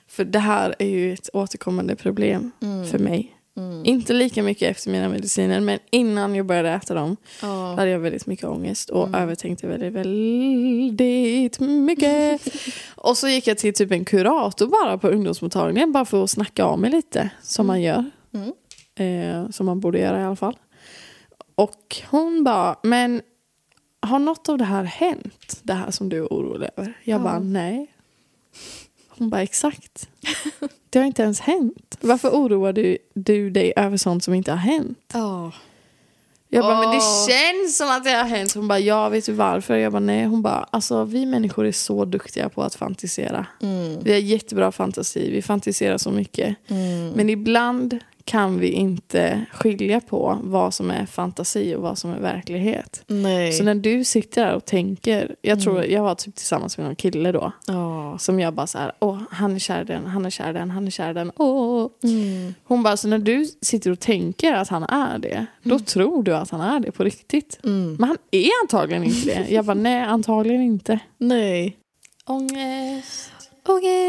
[0.08, 2.86] För det här är ju ett återkommande problem Mm.
[2.86, 3.36] för mig.
[3.84, 7.74] Inte lika mycket efter mina mediciner men innan jag började äta dem Ja.
[7.74, 12.40] hade jag väldigt mycket ångest och övertänkte väldigt, väldigt mycket.
[12.96, 16.64] och så gick jag till typ en kurator bara på ungdomsmottagningen bara för att snacka
[16.64, 18.10] av mig lite som man gör.
[18.34, 18.52] Mm.
[18.94, 20.56] Eh, som man borde göra i alla fall.
[21.54, 23.22] Och hon bara, men
[24.00, 25.60] har något av det här hänt?
[25.62, 26.98] Det här som du är orolig över?
[27.04, 27.91] Jag bara, nej.
[29.22, 30.08] Hon bara, exakt.
[30.90, 31.98] Det har inte ens hänt.
[32.00, 34.98] Varför oroar du, du dig över sånt som inte har hänt?
[35.12, 35.52] Ja.
[36.48, 38.54] Jag bara, men det känns som att det har hänt.
[38.54, 39.76] Hon bara, ja vet du varför?
[39.76, 40.24] Jag bara, nej.
[40.24, 43.46] Hon bara, alltså vi människor är så duktiga på att fantisera.
[43.60, 43.98] Mm.
[44.02, 46.56] Vi har jättebra fantasi, vi fantiserar så mycket.
[46.68, 47.10] Mm.
[47.10, 52.20] Men ibland kan vi inte skilja på vad som är fantasi och vad som är
[52.20, 53.04] verklighet.
[53.06, 53.52] Nej.
[53.52, 56.96] Så när du sitter där och tänker, jag tror jag var typ tillsammans med någon
[56.96, 57.52] kille då.
[57.66, 58.18] Ja.
[58.18, 60.86] Som jag bara så här, åh han är kär den, han är kär den, han
[60.86, 61.88] är kär den, åh.
[62.02, 62.54] Mm.
[62.64, 66.36] Hon bara, så när du sitter och tänker att han är det, då tror du
[66.36, 67.60] att han är det på riktigt.
[67.64, 67.96] Mm.
[67.98, 69.46] Men han är antagligen inte det.
[69.50, 70.98] Jag bara, nej antagligen inte.
[71.18, 71.76] Nej.
[72.26, 73.32] Ångest.
[73.68, 74.02] Ångest.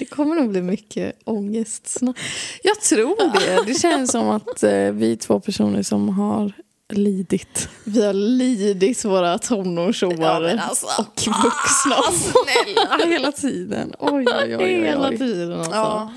[0.00, 2.16] Det kommer nog bli mycket ångest snart.
[2.62, 3.72] Jag tror det.
[3.72, 6.52] Det känns som att eh, vi är två personer som har
[6.92, 7.68] lidit.
[7.84, 11.96] Vi har lidit våra tonårsår alltså, och vuxna.
[12.12, 13.06] snälla.
[13.12, 13.94] Hela tiden.
[13.98, 14.84] Oj, oj, oj.
[14.84, 15.18] Hela oj.
[15.18, 15.72] tiden alltså.
[15.72, 16.12] Ja.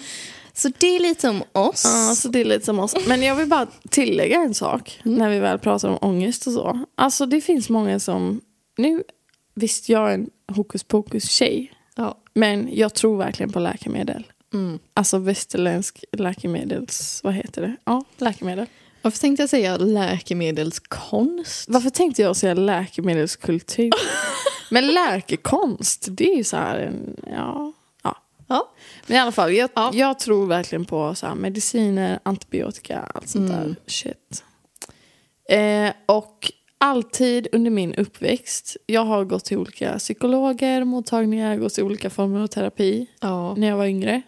[0.54, 1.84] Så det är lite om oss.
[1.86, 2.96] Ja, så det är lite som oss.
[3.08, 6.86] Men jag vill bara tillägga en sak när vi väl pratar om ångest och så.
[6.96, 8.42] Alltså det finns många som,
[8.78, 9.04] nu
[9.56, 12.18] visst jag är en hokus pokus tjej, Ja.
[12.34, 14.28] men jag tror verkligen på läkemedel.
[14.54, 14.80] Mm.
[14.94, 17.76] Alltså västerländsk läkemedels, vad heter det?
[17.86, 18.66] Ja, läkemedel.
[19.02, 21.70] Varför tänkte jag säga läkemedelskonst?
[21.70, 23.92] Varför tänkte jag säga läkemedelskultur?
[24.72, 27.72] men läkekonst, det är ju så här en, ja,
[28.04, 28.18] ja.
[28.48, 28.70] Ja.
[29.08, 29.92] Men i alla fall, jag, Ja.
[29.94, 33.62] jag tror verkligen på så mediciner, antibiotika, allt sånt Mm.
[33.64, 34.44] där shit.
[35.50, 36.52] Eh, och
[36.84, 42.40] alltid under min uppväxt, jag har gått till olika psykologer, mottagningar, gått till olika former
[42.40, 43.56] av terapi Ja.
[43.56, 44.22] när jag var yngre.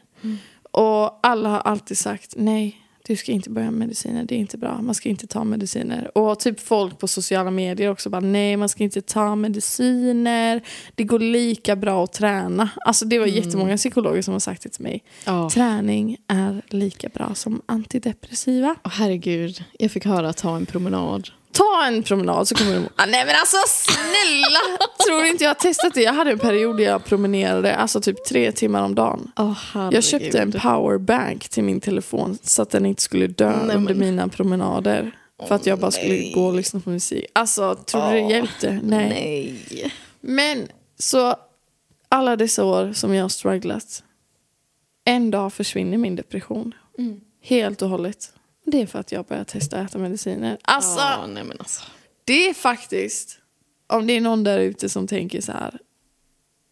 [0.72, 4.58] Och alla har alltid sagt nej, du ska inte börja med mediciner, det är inte
[4.58, 6.18] bra, man ska inte ta mediciner.
[6.18, 10.62] Och typ folk på sociala medier också bara nej, man ska inte ta mediciner,
[10.96, 12.70] det går lika bra att träna.
[12.86, 15.04] Alltså det var jättemånga psykologer som har sagt det till mig.
[15.26, 15.50] Ja.
[15.50, 18.76] Träning är lika bra som antidepressiva.
[18.86, 21.30] Åh, herregud, jag fick höra ta en promenad.
[21.56, 22.88] Ta en promenad så kommer du må...
[22.96, 24.78] ah, Nej men alltså snälla!
[25.08, 26.02] Tror inte jag har testat det?
[26.02, 29.32] Jag hade en period där jag promenerade alltså typ tre timmar om dagen.
[29.36, 33.76] Oh, Jag köpte en powerbank till min telefon så att den inte skulle dö Nej,
[33.76, 35.12] under men- mina promenader.
[35.48, 36.32] För att jag bara skulle nej.
[36.36, 37.26] gå och lyssna på musik.
[37.34, 38.80] Alltså, tror du det hjälpte?
[38.84, 39.10] Nej.
[39.70, 39.94] Nej.
[40.22, 40.68] Men
[41.00, 41.36] så
[42.10, 44.04] alla dessa år som jag har strugglat.
[45.06, 46.74] En dag försvinner min depression.
[46.98, 47.20] Mm.
[47.42, 48.32] Helt och hållet.
[48.66, 50.58] Det är för att jag börjar testa att äta mediciner.
[50.62, 51.84] Alltså, Ja, nej men alltså.
[52.26, 53.38] det är faktiskt,
[53.88, 55.80] om det är någon där ute som tänker så här,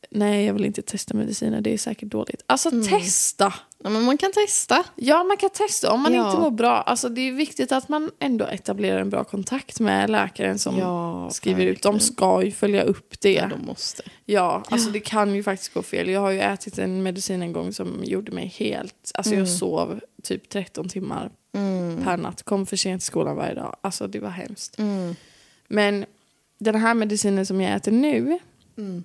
[0.09, 2.43] nej jag vill inte testa mediciner, det är säkert dåligt.
[2.45, 2.83] Alltså Mm.
[2.87, 3.53] testa!
[3.83, 4.83] Ja, men man kan testa.
[4.95, 6.27] Ja, man kan testa om man Ja.
[6.29, 6.81] inte mår bra.
[6.81, 11.29] Alltså, det är viktigt att man ändå etablerar en bra kontakt med läkaren som Ja,
[11.31, 11.81] skriver ut.
[11.81, 13.33] De ska ju följa upp det.
[13.33, 14.03] Ja, de måste.
[14.25, 16.09] Ja, alltså det kan ju faktiskt gå fel.
[16.09, 19.11] Jag har ju ätit en medicin en gång som gjorde mig helt...
[19.13, 22.03] Alltså jag sov typ 13 timmar Mm.
[22.03, 22.43] per natt.
[22.43, 23.75] Kom för sent till skolan varje dag.
[23.81, 24.79] Alltså det var hemskt.
[24.79, 25.15] Mm.
[25.67, 26.05] Men
[26.59, 28.39] den här medicinen som jag äter nu,
[28.77, 29.03] Mm.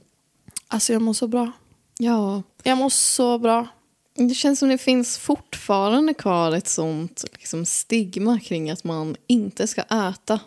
[0.69, 1.53] alltså jag mår så bra.
[1.99, 3.67] Ja, Jag mår så bra.
[4.15, 9.67] det känns som det finns fortfarande kvar ett sånt liksom, stigma kring att man inte
[9.67, 10.41] ska äta.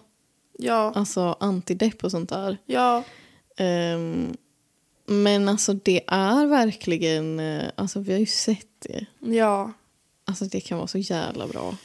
[0.58, 2.58] Ja, Alltså antidepp och sånt där.
[2.66, 3.04] ja,
[3.58, 4.38] Ehm,
[5.06, 9.06] men alltså det är verkligen, eh, alltså vi har ju sett det.
[9.20, 9.72] ja.
[10.26, 11.76] Alltså det kan vara så jävla bra.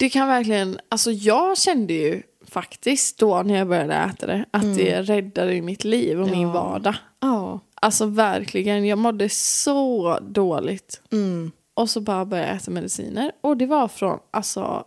[0.00, 4.76] Det kan verkligen, alltså jag kände ju faktiskt då när jag började äta det att
[4.76, 6.52] det räddade mitt liv och min Ja.
[6.52, 6.94] vardag.
[7.20, 7.60] Ja.
[7.74, 11.00] Alltså verkligen, jag mådde så dåligt.
[11.12, 11.50] Mm.
[11.74, 13.32] Och så bara började jag äta mediciner.
[13.40, 14.84] Och det var från, alltså,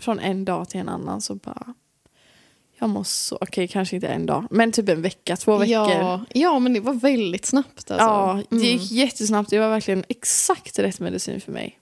[0.00, 1.74] från en dag till en annan så bara...
[2.78, 3.38] Jag mår så...
[3.40, 4.46] Okej, kanske inte en dag.
[4.50, 5.72] Men typ en vecka, två veckor.
[5.74, 7.90] Ja, ja, men det var väldigt snabbt.
[7.90, 8.06] Alltså.
[8.06, 8.66] Ja, det Mm.
[8.68, 9.50] gick jättesnabbt.
[9.50, 11.78] Det var verkligen exakt rätt medicin för mig.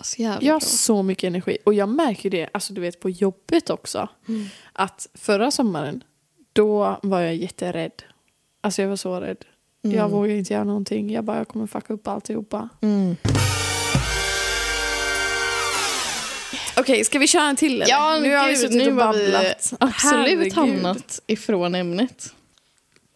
[0.00, 1.58] Så jävla Jag har så mycket energi.
[1.64, 4.08] Och jag märker det, alltså du vet på jobbet också.
[4.72, 6.04] Att förra sommaren,
[6.52, 8.02] då var jag jätterädd.
[8.60, 9.44] Alltså jag var så rädd.
[9.82, 11.10] Jag vågar inte göra någonting.
[11.12, 12.68] Jag bara, jag kommer fucka upp alltihopa.
[12.82, 13.16] Mm.
[16.76, 17.88] Okej, ska vi köra en till eller?
[17.88, 19.72] Ja, nu har vi suttit nu och vi babblat.
[19.80, 22.34] absolut hamnat ifrån ämnet.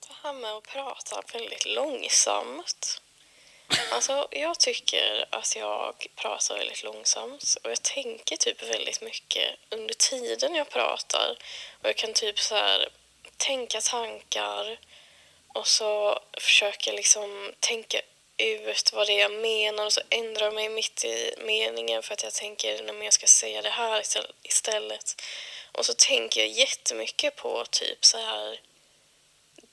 [0.09, 3.00] Det här med att prata väldigt långsamt.
[3.91, 9.95] Alltså, jag tycker att jag pratar väldigt långsamt och jag tänker typ väldigt mycket under
[9.95, 11.37] tiden jag pratar.
[11.83, 12.89] Och jag kan typ så här
[13.37, 14.79] tänka tankar
[15.49, 18.01] och så försöka liksom tänka
[18.37, 22.13] ut vad det är jag menar och så ändrar jag mig mitt i meningen för
[22.13, 25.23] att jag tänker när jag ska säga det här istället- istället.
[25.73, 28.61] Och så tänker jag jättemycket på typ så här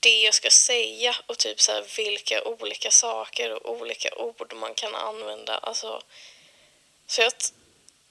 [0.00, 4.74] det jag ska säga och typ så här vilka olika saker och olika ord man
[4.74, 5.58] kan använda.
[5.58, 6.02] Alltså,
[7.06, 7.32] så jag,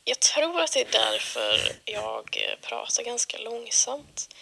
[0.04, 4.36] jag tror att det är därför jag eh, pratar ganska långsamt.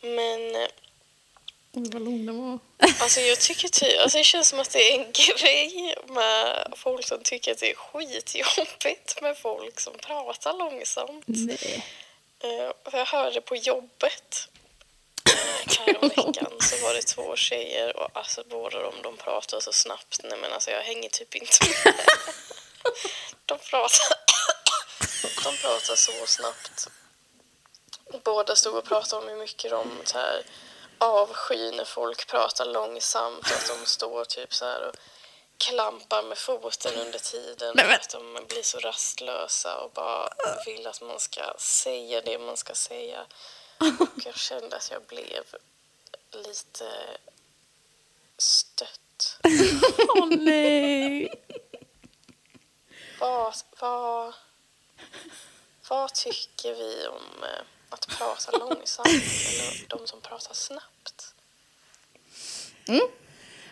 [0.00, 0.68] Men eh,
[1.72, 2.58] vad lång den var.
[3.00, 7.06] alltså jag tycker typ, alltså det känns som att det är en grej med folk
[7.06, 11.24] som tycker att det är skitjobbigt med folk som pratar långsamt.
[11.26, 11.84] Nej.
[12.40, 14.57] Eh, jag hörde på jobbet eh,
[15.78, 20.20] häromveckan så var det två tjejer och alltså båda de, de pratar så snabbt.
[20.24, 21.94] Nej men alltså jag hänger typ inte med.
[23.46, 24.16] De pratar,
[25.44, 26.88] de pratar så snabbt.
[28.24, 30.42] Båda stod och pratade om hur mycket de så här,
[30.98, 34.94] avskyr när folk pratar långsamt att de står typ så här och
[35.58, 40.28] klampar med foten under tiden Nej, att de blir så rastlösa och bara
[40.66, 43.26] vill att man ska säga det man ska säga.
[43.78, 45.44] Och jag kände att jag blev
[46.32, 46.84] lite
[48.38, 49.40] stött.
[50.16, 51.34] Åh nej.
[53.20, 54.34] Vad, vad,
[55.88, 61.34] vad tycker vi om eh, att prata långsamt eller de som pratar snabbt?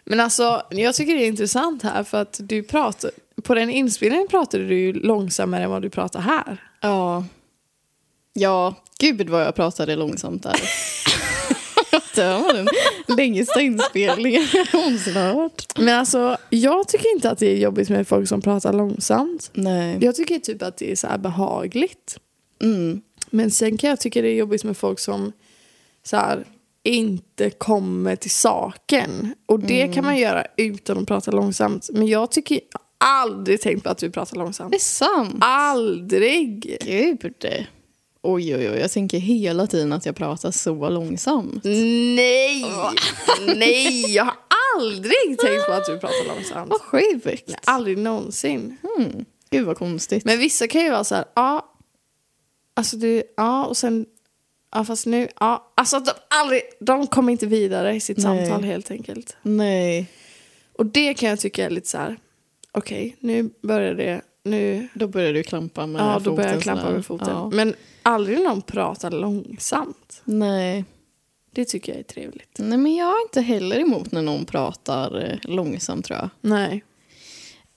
[0.04, 3.10] Men alltså, jag tycker det är intressant här för att du pratar,
[3.42, 6.70] på den inspelningen pratade du långsammare än vad du pratar här.
[6.80, 7.24] Ja.
[8.38, 10.60] Ja, gud vad jag pratade långsamt där.
[12.14, 12.68] det var den
[13.16, 15.78] längsta inspelningen jag någonsin har hört.
[15.78, 19.50] Men alltså, jag tycker inte att det är jobbigt med folk som pratar långsamt.
[19.52, 19.98] Nej.
[20.00, 22.18] Jag tycker typ att det är så här behagligt.
[22.62, 23.00] Mm.
[23.30, 25.32] Men sen kan jag tycka det är jobbigt med folk som
[26.02, 26.44] så här,
[26.82, 29.34] inte kommer till saken.
[29.46, 31.90] Och det kan man göra utan att prata långsamt.
[31.92, 32.60] Men jag tycker
[32.98, 34.80] aldrig tänkt på att du pratar Det är långsamt.
[34.80, 35.36] sant.
[35.40, 36.78] Aldrig!
[36.84, 37.66] Gud.
[38.28, 38.78] Oj, oj, oj.
[38.78, 41.64] Jag tänker hela tiden att jag pratar så långsamt.
[41.64, 42.64] Nej!
[43.56, 44.34] Nej, jag har
[44.76, 46.70] aldrig tänkt på att du pratar långsamt.
[46.70, 47.48] Vad sjukt.
[47.48, 48.76] Nej, aldrig någonsin.
[48.98, 49.24] Mm.
[49.50, 50.24] Gud vad konstigt.
[50.24, 51.72] Men vissa kan ju vara så här, ja,
[52.74, 54.06] alltså du, ja, och sen,
[54.74, 58.24] ja fast nu, ja, alltså de, aldrig, de kommer inte vidare i sitt Nej.
[58.24, 59.36] samtal helt enkelt.
[59.42, 60.06] Nej,
[60.72, 62.16] Och det kan jag tycka är lite så här,
[62.72, 66.24] okej, nu börjar det, nu, då börjar du klampa med ja foten.
[66.24, 67.28] då börjar jag klampa med foten.
[67.28, 67.50] Ja.
[67.52, 70.22] Men aldrig någon pratar långsamt.
[70.24, 70.84] Nej.
[71.54, 72.56] Det tycker jag är trevligt.
[72.58, 76.28] Nej, men jag är inte heller emot när någon pratar eh, långsamt tror jag.
[76.40, 76.84] Nej.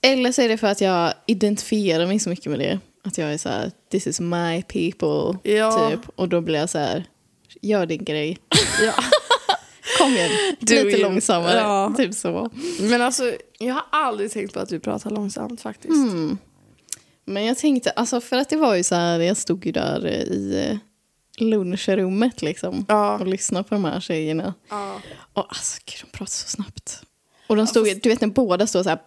[0.02, 2.78] Eller så är det för att jag identifierar mig så mycket med det.
[3.04, 5.90] Att jag är så här, this is my people, Ja.
[5.90, 6.00] typ.
[6.16, 7.04] Och då blir jag så här,
[7.62, 8.38] gör din grej.
[8.82, 8.92] Ja.
[9.98, 10.30] Kom igen,
[10.60, 11.02] Do lite you.
[11.02, 11.56] långsammare.
[11.56, 11.94] Ja.
[11.96, 12.50] Typ så.
[12.80, 15.94] Men alltså, jag har aldrig tänkt på att du pratar långsamt faktiskt.
[15.94, 16.38] Mm.
[17.30, 20.06] Men jag tänkte, alltså för att det var ju så här, jag stod ju där
[20.06, 20.76] eh, i eh,
[21.46, 22.84] lunchrummet liksom.
[22.88, 23.18] Ja.
[23.18, 24.54] Och lyssnade på de här tjejerna.
[24.70, 25.00] Ja.
[25.34, 27.02] Och alltså gud, de pratar så snabbt.
[27.46, 28.98] Och de stod, ju- du vet när båda står så här.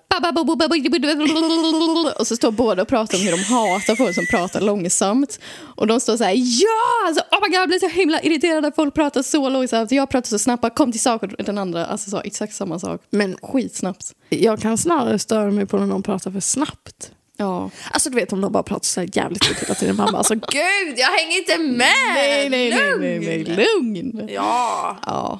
[2.19, 5.39] Och så står båda och pratar om hur de hatar folk som pratar långsamt.
[5.75, 7.07] Och de står så här, ja!
[7.07, 9.91] Alltså, oh my god, jag blir så himla irriterad att folk pratar så långsamt.
[9.91, 11.23] Jag pratar så snabbt, kom till sak.
[11.23, 13.01] Och den andra alltså, sa exakt samma sak.
[13.09, 14.13] Men Skitsnabbt.
[14.29, 17.11] jag kan snarare störa mig på när någon pratar för snabbt.
[17.37, 17.69] Ja.
[17.91, 19.95] Alltså du vet om de bara pratar så här jävligt fort hela tiden.
[19.95, 21.87] Man bara alltså gud jag hänger inte med!
[22.15, 23.01] Nej, nej, nej, Lugn!
[23.01, 24.29] nej, nej, lugn.
[24.31, 24.97] Ja.
[25.05, 25.39] Ja.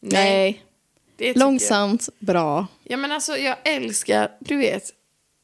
[0.00, 0.62] Nej.
[1.18, 1.34] Nej.
[1.34, 2.56] Långsamt, bra.
[2.56, 2.92] Jag.
[2.92, 4.84] Ja men alltså jag älskar, du vet,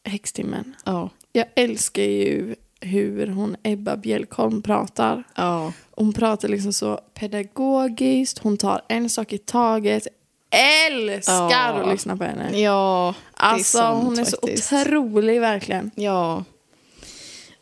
[0.07, 0.75] Häxtimmen.
[0.85, 1.11] Ja.
[1.33, 5.25] Jag älskar ju hur hon Ebba Bjelkholm pratar.
[5.35, 5.73] Ja.
[5.91, 10.07] Hon pratar liksom så pedagogiskt, hon tar en sak i taget.
[10.51, 11.83] Älskar Ja.
[11.83, 12.61] att lyssna på henne.
[12.61, 14.69] Ja, Alltså sant hon är faktiskt.
[14.69, 15.91] så otrolig verkligen.
[15.95, 16.45] Ja.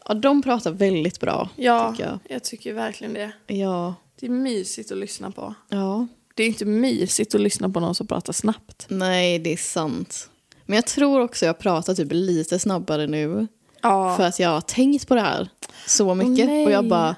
[0.08, 2.18] Ja, de pratar väldigt bra, Ja, tycker jag.
[2.28, 3.32] jag tycker verkligen det.
[3.46, 3.94] Ja.
[4.20, 5.54] Det är mysigt att lyssna på.
[5.68, 6.06] Ja.
[6.34, 8.86] Det är inte mysigt att lyssna på någon som pratar snabbt.
[8.88, 10.30] Nej, det är sant.
[10.66, 13.46] Men jag tror också jag pratar typ lite snabbare nu.
[13.84, 14.16] Ja.
[14.16, 15.48] För att jag har tänkt på det här
[15.86, 16.46] så mycket.
[16.46, 16.64] nej.
[16.66, 17.16] och jag bara,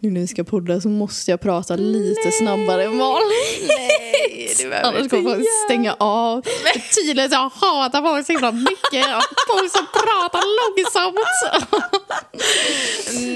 [0.00, 3.68] nu när vi ska podda så måste jag prata lite snabbare än vanligt.
[3.68, 6.42] Nej, Annars kommer folk stänga av.
[6.42, 9.06] För tydligen jag hatar folk så himla mycket.
[9.48, 11.16] Folk som pratar långsamt.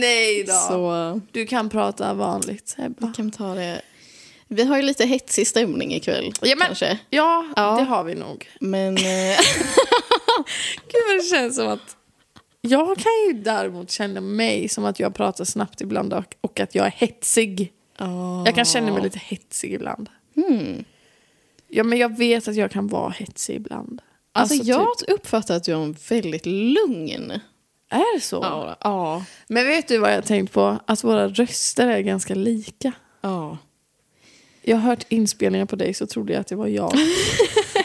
[0.00, 0.52] Nej då.
[0.52, 3.06] Så Du kan prata vanligt, Ebba.
[3.06, 3.80] vi kan ta det.
[4.48, 6.32] Vi har ju lite hetsig stämning ikväll.
[6.42, 6.98] Ja, men- kanske.
[7.10, 7.76] Ja, Ja.
[7.78, 8.48] det har vi nog.
[8.60, 9.02] Men eh,
[10.92, 11.80] Gud vad det känns som att...
[12.66, 16.74] Jag kan ju däremot känna mig som att jag pratar snabbt ibland och, och att
[16.74, 17.72] jag är hetsig.
[18.46, 20.08] Jag kan känna mig lite hetsig ibland.
[20.34, 20.84] Hmm.
[21.68, 24.02] Ja, men jag vet att jag kan vara hetsig ibland.
[24.32, 27.30] Alltså, jag typ, uppfattar att du är väldigt lugn.
[27.90, 28.38] är det så?
[28.42, 28.76] Ja.
[28.80, 29.24] ja.
[29.48, 30.78] Men vet du vad jag tänkt på?
[30.86, 32.92] Att våra röster är ganska lika.
[33.20, 33.58] ja.
[34.66, 36.92] Jag har hört inspelningar på dig så trodde jag att det var jag.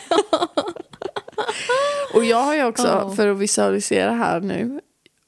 [2.13, 3.12] och jag har ju också, Ja.
[3.15, 4.80] för att visualisera här nu,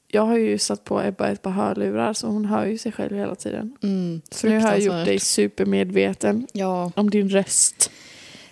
[0.08, 3.16] jag har ju satt på Ebba ett par hörlurar så hon hör ju sig själv
[3.18, 3.78] hela tiden.
[3.84, 6.92] Mm, Så nu har jag gjort dig supermedveten Ja.
[6.96, 7.92] om din röst.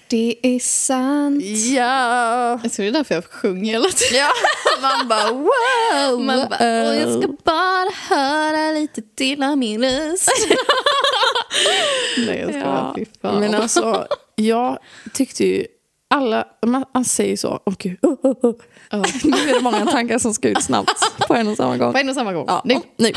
[0.07, 1.43] Det är sant.
[1.45, 2.59] Ja!
[2.63, 4.17] Jag tror det är därför jag sjunger hela tiden.
[4.19, 4.29] ja.
[4.81, 6.19] Man bara wow!
[6.25, 10.29] Man bara, "Åh, jag ska bara höra lite till av min röst.
[12.17, 13.39] Nej, jag ska bara, fy fan.
[13.39, 14.77] Men alltså, jag
[15.13, 15.65] tyckte ju
[16.07, 18.08] alla, man, man säger så, åh gud, oh, oh, oh.
[18.21, 19.03] Ja.
[19.23, 21.91] nu är det många tankar som ska ut snabbt på en och samma gång.
[21.91, 22.45] På en och samma gång.
[22.47, 22.75] Ja, Nu.
[22.97, 23.13] nej.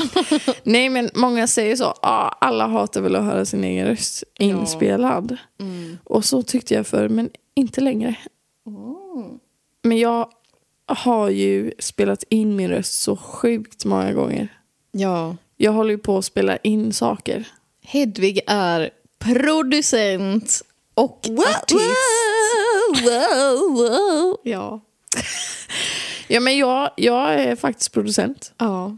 [0.62, 5.36] nej, men många säger så, ja, alla hatar väl att höra sin egen röst inspelad.
[5.60, 5.98] Mm.
[6.04, 8.14] Och så tyckte jag för men inte längre.
[9.82, 10.28] Men jag
[10.86, 14.48] har ju spelat in min röst så sjukt många gånger.
[14.92, 15.36] Ja.
[15.56, 17.48] Jag håller ju på att spela in saker.
[17.84, 20.62] Hedvig är producent
[20.94, 21.84] och artist.
[24.42, 24.80] Ja.
[26.29, 28.53] Ja, men jag, jag är faktiskt producent.
[28.59, 28.96] ja.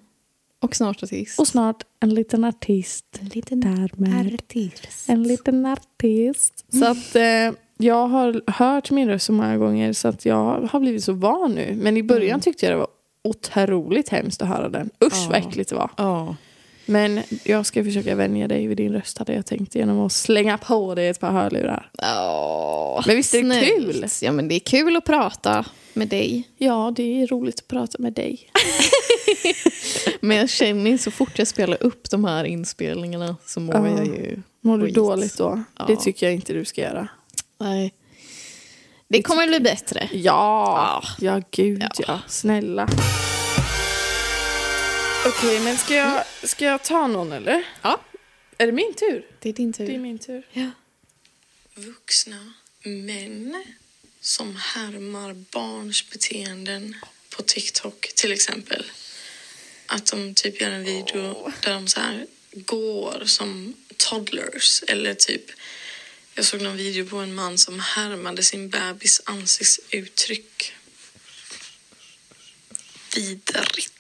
[0.61, 1.39] Och snart artist.
[1.41, 3.05] Och snart en liten artist.
[3.21, 4.35] En liten Därmed.
[4.35, 5.09] artist.
[5.09, 6.65] En liten artist.
[6.73, 10.81] Så att eh, jag har hört min röst så många gånger så att jag har
[10.81, 11.79] blivit så van nu.
[11.83, 12.89] Men i början tyckte jag det var
[13.25, 14.91] otroligt hemskt att höra den.
[15.05, 15.49] Usch vad Ja.
[15.49, 15.91] äckligt det var.
[15.97, 16.37] Ja.
[16.87, 20.59] Men jag ska försöka vänja dig vid din röst hade jag tänkt genom att slänga
[20.59, 21.91] på dig ett par hörlurar.
[22.03, 24.07] Åh, Men visst är det kul?
[24.23, 26.49] Ja, men det är kul att prata med dig.
[26.59, 28.51] Ja, det är roligt att prata med dig.
[30.21, 33.89] Men jag känner så fort jag spelar upp de här inspelningarna så mår Ja.
[33.89, 34.43] jag ju...
[34.61, 34.95] Mår du Skit.
[34.95, 35.63] dåligt då?
[35.79, 35.85] Ja.
[35.87, 37.09] Det tycker jag inte du ska göra.
[37.61, 37.93] Nej.
[39.09, 40.09] Det kommer bli bättre.
[40.13, 42.05] Ja, ja gud ja.
[42.09, 42.21] Ja.
[42.29, 42.89] Snälla.
[45.27, 47.65] Okej, men ska jag, ska jag ta någon eller?
[47.83, 48.01] Ja.
[48.59, 49.27] Är det min tur?
[49.41, 49.87] Det är din tur.
[49.87, 50.47] Det är min tur.
[50.53, 50.71] Ja.
[51.75, 53.65] Vuxna män
[54.21, 56.97] som härmar barns beteenden
[57.31, 58.85] på TikTok till exempel.
[59.87, 65.51] Att de typ gör en video där de så här går som toddlers eller typ
[66.35, 70.73] jag såg någon video på en man som härmade sin bebis ansiktsuttryck.
[73.15, 73.94] Vidrigt.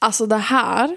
[0.00, 0.96] Alltså det här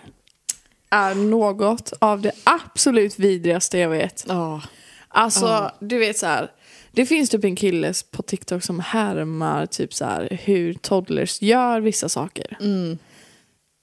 [0.90, 4.26] är något av det absolut vidrigaste jag vet.
[4.28, 4.62] Ja.
[5.08, 6.52] Alltså, du vet så här.
[6.92, 11.82] Det finns typ en kille på TikTok som härmar typ så här hur toddlers gör
[11.82, 12.58] vissa saker.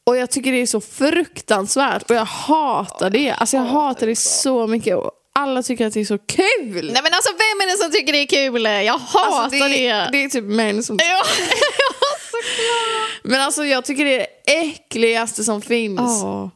[0.07, 3.31] Och jag tycker det är så fruktansvärt och jag hatar det.
[3.33, 6.91] Alltså jag hatar det så mycket och alla tycker att det är så kul.
[6.93, 8.65] Nej men alltså vem är det som tycker det är kul?
[8.65, 10.09] Jag hatar Alltså, det, det.
[10.13, 10.99] det är typ män som...
[13.23, 16.01] Men alltså jag tycker det är det äckligaste som finns.
[16.23, 16.51] Ja.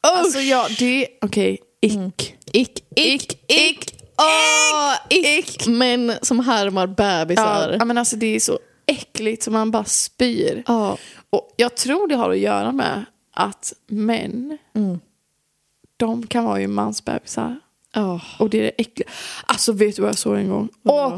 [0.00, 1.08] Alltså ja, det är...
[1.20, 2.36] Okej, ick.
[2.52, 3.94] Ick, ick, ick.
[4.18, 5.66] Åh, ick.
[5.66, 7.76] Män som härmar bebisar.
[7.78, 10.62] Ja, men alltså det är så äckligt som man bara spyr.
[10.66, 10.98] Ja.
[11.30, 14.58] Och jag tror det har att göra med att män,
[15.96, 17.60] de kan vara ju mansbebisar.
[17.94, 18.20] Ja.
[18.38, 19.08] Och det är det äckliga.
[19.46, 20.68] Alltså vet du vad jag såg en gång?
[20.84, 21.16] Åh!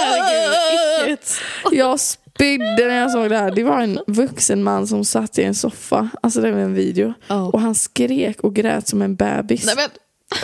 [0.00, 0.54] herregud,
[1.02, 1.40] äckligt.
[1.72, 3.50] Jag spydde när jag såg det här.
[3.50, 6.08] Det var en vuxen man som satt i en soffa.
[6.22, 7.14] Alltså det var en video.
[7.52, 9.66] Och han skrek och grät som en bebis.
[9.66, 9.88] Nej men,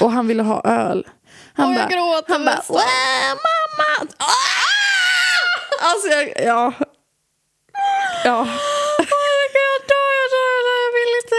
[0.01, 1.07] Och han ville ha öl.
[1.55, 2.75] Han jag bara, gråter han bara, nästan.
[2.77, 2.83] "Wow,
[3.29, 4.13] mamma!
[4.19, 4.25] Ah!
[5.91, 6.73] Alltså jag, ja.
[8.25, 8.47] Ja.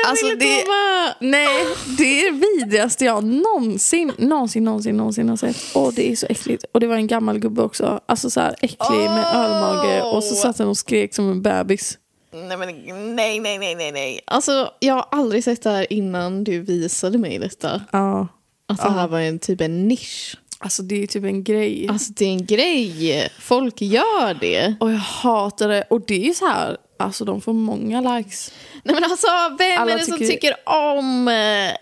[0.10, 1.14] Alltså, vill inte det- med.
[1.32, 1.66] Nej,
[1.98, 5.76] det är det vidrigaste jag någonsin, någonsin, någonsin, någonsin har sett.
[5.76, 6.66] Och det är så äckligt.
[6.72, 8.00] Och det var en gammal gubbe också.
[8.06, 10.02] Alltså så här äcklig med ölmage.
[10.16, 11.98] Och så satt han och skrek som en bebis.
[12.34, 12.68] Nej, men,
[13.16, 14.20] nej, nej, nej, nej, nej.
[14.28, 17.82] Alltså, jag har aldrig sett det här innan du visade mig detta.
[17.92, 18.28] Ja.
[18.68, 20.38] Att det här var en typ en nisch.
[20.60, 21.88] Alltså det är typ en grej.
[21.90, 23.30] Alltså det är en grej.
[23.40, 24.76] Folk gör det.
[24.80, 25.84] Och jag hatar det.
[25.90, 28.52] Och det är så här, alltså de får många likes.
[28.84, 29.28] Nej men alltså,
[29.58, 31.28] vem Alla är det som tycker- tycker om...
[31.28, 31.76] eh,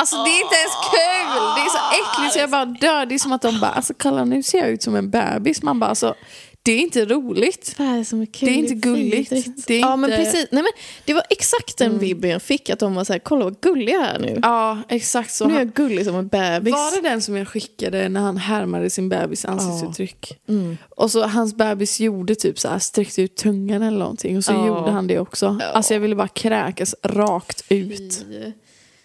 [0.00, 1.42] Alltså det är inte ens kul!
[1.56, 3.06] Det är så äckligt så jag bara dör.
[3.06, 5.62] Det är som att de bara, alltså kolla nu ser jag ut som en bebis.
[5.62, 6.14] Man bara, alltså
[6.68, 7.74] det är inte roligt.
[7.78, 8.48] Vad är det som är kul?
[8.48, 9.66] Det är inte gulligt.
[9.66, 10.46] Det är Ja men precis.
[10.50, 10.72] Nej, men
[11.04, 12.70] det var exakt den vibben jag fick.
[12.70, 14.38] Att de var så här, kolla vad gullig jag är nu.
[14.42, 15.46] Ja, exakt så.
[15.48, 16.72] Nu är jag gullig som en bebis.
[16.72, 20.38] var det den som jag skickade när han härmade sin bebis ansiktsuttryck?
[20.48, 20.76] Mm.
[20.90, 24.36] Och så hans bebis gjorde typ så här, sträckte ut tungan eller någonting.
[24.36, 24.66] Och så Ja.
[24.66, 25.56] gjorde han det också.
[25.60, 25.66] Ja.
[25.66, 28.24] Alltså jag ville bara kräkas rakt ut.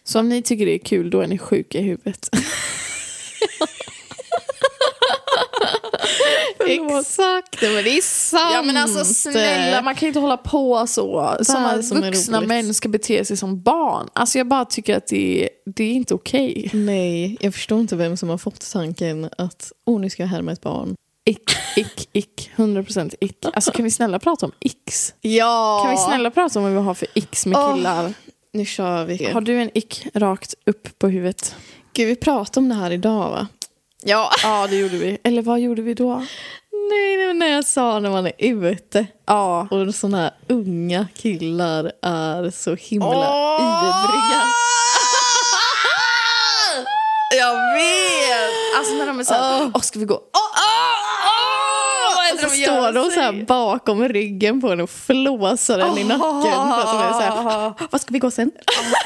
[0.03, 2.29] Så om ni tycker det är kul, då är ni sjuka i huvudet.
[6.67, 8.51] Exakt, men det är sant.
[8.53, 11.37] Ja men alltså snälla, man kan ju inte hålla på så.
[11.41, 14.09] Som att vuxna män ska bete sig som barn.
[14.13, 16.69] Alltså jag bara tycker att det är, det är inte okej.
[16.73, 20.51] Nej, jag förstår inte vem som har fått tanken att åh, nu ska jag härma
[20.51, 20.95] ett barn.
[21.25, 22.51] Ick, ick, ick.
[22.55, 23.45] 100% ick.
[23.53, 25.13] Alltså kan vi snälla prata om icks?
[25.21, 25.81] Ja!
[25.83, 27.75] Kan vi snälla prata om vad vi har för icks med Åh.
[27.75, 28.13] killar?
[28.53, 29.25] Nu kör vi.
[29.25, 31.55] Har du en ick rakt upp på huvudet?
[31.93, 33.47] Gud, vi pratade om det här idag va?
[34.05, 34.31] Ja.
[34.43, 35.17] Ja det gjorde vi.
[35.23, 36.15] Eller vad gjorde vi då?
[36.89, 39.67] Nej, nej, men när jag sa när man är ute Ja.
[39.71, 43.61] och såna här unga killar är så himla Åh!
[43.61, 44.43] ivriga.
[47.37, 48.77] Jag vet!
[48.77, 50.13] Alltså när de är såhär, åh ska vi gå?
[50.13, 52.15] Åh, åh, åh!
[52.15, 55.77] Vad är Och det så står de så här bakom ryggen på en och flåsar
[55.77, 56.19] den i nacken.
[56.51, 58.51] För att de är så här, vad ska vi gå sen?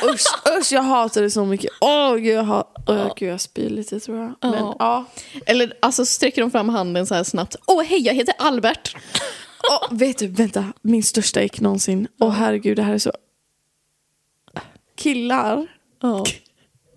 [0.04, 1.70] Usch, usch, jag hatar det så mycket.
[1.82, 2.74] Åh gud, jag, hat...
[2.88, 4.52] oh, gud, jag spyr lite tror jag.
[4.52, 5.06] Men, Ja.
[5.46, 7.56] Eller alltså sträcker de fram handen så här snabbt.
[7.66, 8.96] Åh hej, jag heter Albert.
[9.72, 10.66] Åh, vet du, vänta.
[10.82, 12.08] Min största ick någonsin.
[12.20, 13.12] Åh herregud, det här är så...
[14.98, 15.68] Killar.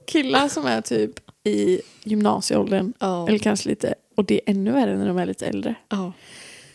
[0.07, 1.11] Killar som är typ
[1.45, 2.93] i gymnasieåldern.
[3.28, 3.95] Eller kanske lite...
[4.20, 5.74] Och det är ännu värre när de är lite äldre.
[5.88, 6.12] Ja.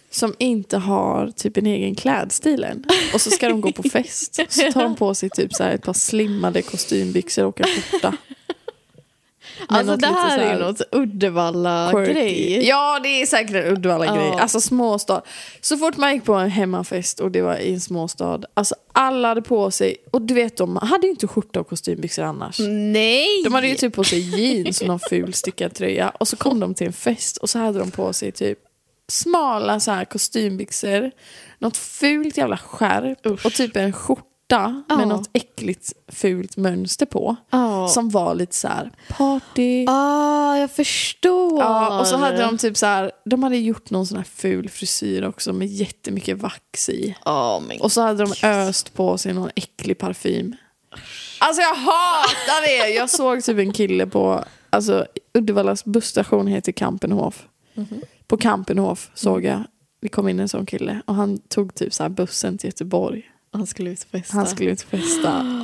[0.10, 2.86] Som inte har typ en egen klädstil än.
[3.14, 4.40] Och så ska de gå på fest.
[4.50, 8.18] Så tar de på sig typ så här ett par slimmade kostymbyxor och en skjorta.
[9.68, 12.68] Alltså det här så är något Uddevalla-grej.
[12.68, 14.28] Ja, det är säkert en Uddevalla-grej.
[14.28, 14.40] Ja.
[14.40, 15.22] Alltså småstad.
[15.62, 18.42] Så fort man gick på en hemmafest och det var i en småstad.
[18.54, 22.24] Alltså alla hade på sig, och du vet de hade ju inte skjorta och kostymbyxor
[22.24, 22.60] annars.
[22.70, 23.44] Nej!
[23.44, 26.10] De hade ju typ på sig jeans och någon ful stickad tröja.
[26.10, 28.60] Och så kom de till en fest och så hade de på sig typ
[29.08, 31.12] smala så här kostymbyxor.
[31.60, 33.26] Något fult jävla skärp.
[33.26, 33.46] Usch.
[33.46, 34.84] Och typ en skjorta Ja.
[34.98, 37.36] med något äckligt fult mönster på.
[37.50, 37.88] Ja.
[37.88, 39.86] Som var lite så här party.
[39.90, 41.60] Ah, jag förstår.
[41.64, 44.70] Ja, och så hade de typ så här, de hade gjort någon sån här ful
[44.70, 47.16] frisyr också med jättemycket vax i.
[47.26, 50.56] Ja, men Och så hade de öst på sig någon äcklig parfym.
[51.40, 52.90] Alltså jag hatar det!
[52.90, 57.48] Jag såg typ en kille på, alltså Uddevallas busstation heter Kampenhof.
[58.28, 59.64] På Kampenhof såg jag,
[60.02, 63.24] det kom in en sån kille och han tog typ så här bussen till Göteborg.
[63.56, 64.38] Han skulle ut och festa.
[64.38, 65.40] Han skulle ut och festa.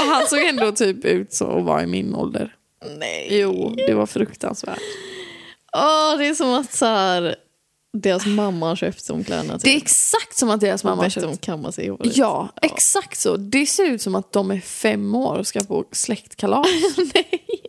[0.00, 2.54] Och han såg ändå typ ut så och var i min ålder.
[2.98, 3.28] Nej.
[3.30, 4.78] Jo, det var fruktansvärt.
[5.76, 7.36] Åh, det är som att så här,
[8.00, 9.58] deras mamma har köpt de kläderna.
[9.62, 12.16] Det är exakt som att deras mamma har köpt dem kamma sig i håret.
[12.16, 13.36] Ja, exakt så.
[13.36, 16.66] Det ser ut som att de är fem år och ska på släktkalas.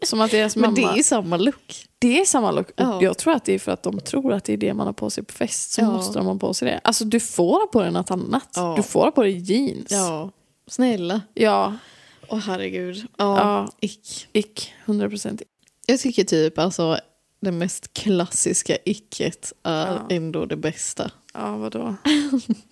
[0.04, 0.68] Som att deras mamma...
[0.68, 1.86] Men det är ju samma look.
[2.00, 2.68] det är samma look.
[2.76, 3.00] Ja.
[3.02, 4.94] Jag tror att det är för att de tror att det är det man har
[4.94, 5.72] på sig på fest.
[5.72, 5.92] Så Ja.
[5.92, 6.80] måste de ha på sig det.
[6.84, 8.50] Alltså du får ha på dig något annat.
[8.56, 8.74] Ja.
[8.78, 9.92] Du får ha på dig jeans.
[9.92, 10.32] Ja.
[10.68, 11.22] Snälla.
[11.34, 11.74] Ja,
[12.30, 13.06] Åh herregud.
[13.18, 13.38] Ja.
[13.38, 13.72] Ja.
[13.80, 14.28] Ick.
[14.34, 14.74] ick.
[14.86, 15.42] 100 procent.
[15.86, 17.00] Jag tycker typ alltså
[17.40, 20.08] det mest klassiska icket är Ja.
[20.10, 21.12] ändå det bästa.
[21.34, 21.96] Ja, vadå?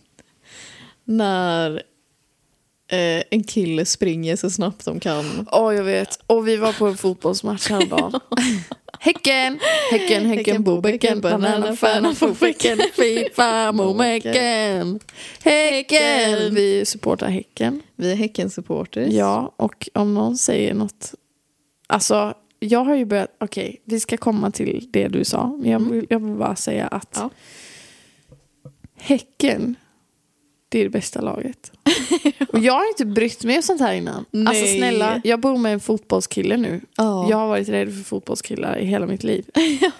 [1.06, 1.72] När
[2.92, 5.48] eh, en kille springer så snabbt de kan.
[5.52, 6.20] Åh, jag vet.
[6.28, 8.20] Och vi var på en fotbollsmatch häromdagen.
[9.00, 9.60] Häcken,
[9.92, 15.00] Häcken, Häcken, Bobäcken, Banana, Färna, Fotbäcken, Fifa, Momäcken.
[15.44, 16.56] Häcken!
[16.56, 17.82] Vi supportar Häcken.
[17.96, 19.08] Vi är Häcken-supporters.
[19.14, 21.14] Ja, och om någon säger något...
[21.88, 23.36] Alltså, jag har ju börjat...
[23.40, 25.48] Okej, vi ska komma till det du sa.
[25.60, 27.30] Men jag vill, jag vill bara säga att Ja.
[28.98, 29.76] Häcken,
[30.70, 31.72] det är det bästa laget.
[32.54, 34.16] och jag har inte brytt mig om sånt här innan.
[34.16, 34.78] Alltså Nej.
[34.78, 36.82] snälla, jag bor med en fotbollskille nu.
[36.98, 37.30] Ja.
[37.30, 39.46] Jag har varit rädd för fotbollskillar i hela mitt liv.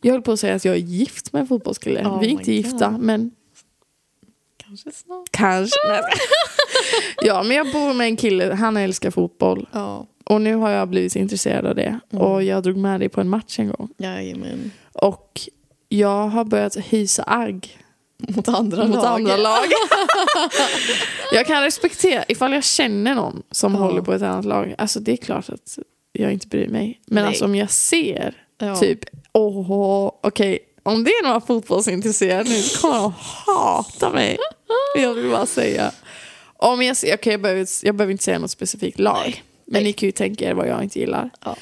[0.00, 2.04] Jag höll på att säga att jag är gift med en fotbollskille.
[2.06, 2.54] Oh Vi är inte God.
[2.54, 3.30] gifta, men
[4.56, 5.28] Kanske snart.
[5.30, 5.76] kanske.
[7.22, 9.68] Ja, men jag bor med en kille, han älskar fotboll.
[9.72, 10.06] Ja.
[10.24, 11.98] Och nu har jag blivit intresserad av det.
[12.12, 12.24] Mm.
[12.24, 13.88] Och jag drog med dig på en match en gång.
[13.98, 14.70] Jajamän.
[14.92, 15.40] Och
[15.88, 17.78] jag har börjat hysa agg
[18.18, 19.04] Mot andra mot lag.
[19.06, 19.64] andra lag.
[21.32, 23.80] jag kan respektera, ifall jag känner någon som Ja.
[23.80, 24.74] håller på ett annat lag.
[24.78, 25.78] Alltså det är klart att
[26.12, 27.00] jag inte bryr mig.
[27.06, 27.28] Men Nej.
[27.28, 28.76] alltså om jag ser Ja.
[28.76, 28.98] typ,
[29.32, 33.12] åh, okej, om det är några fotbollsintresserade nu kommer de
[33.46, 34.36] hata mig.
[34.96, 35.90] Jag vill bara säga.
[36.56, 39.18] Om jag ser, okej jag, behöver, jag behöver inte säga något specifikt lag.
[39.24, 39.42] Nej.
[39.74, 41.30] Men ni kan ju tänka er vad jag inte gillar.
[41.44, 41.56] Ja.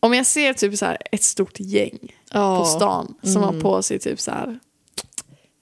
[0.00, 1.98] Om jag ser typ så här ett stort gäng
[2.32, 2.58] Ja.
[2.58, 4.58] på stan som har på sig typ så här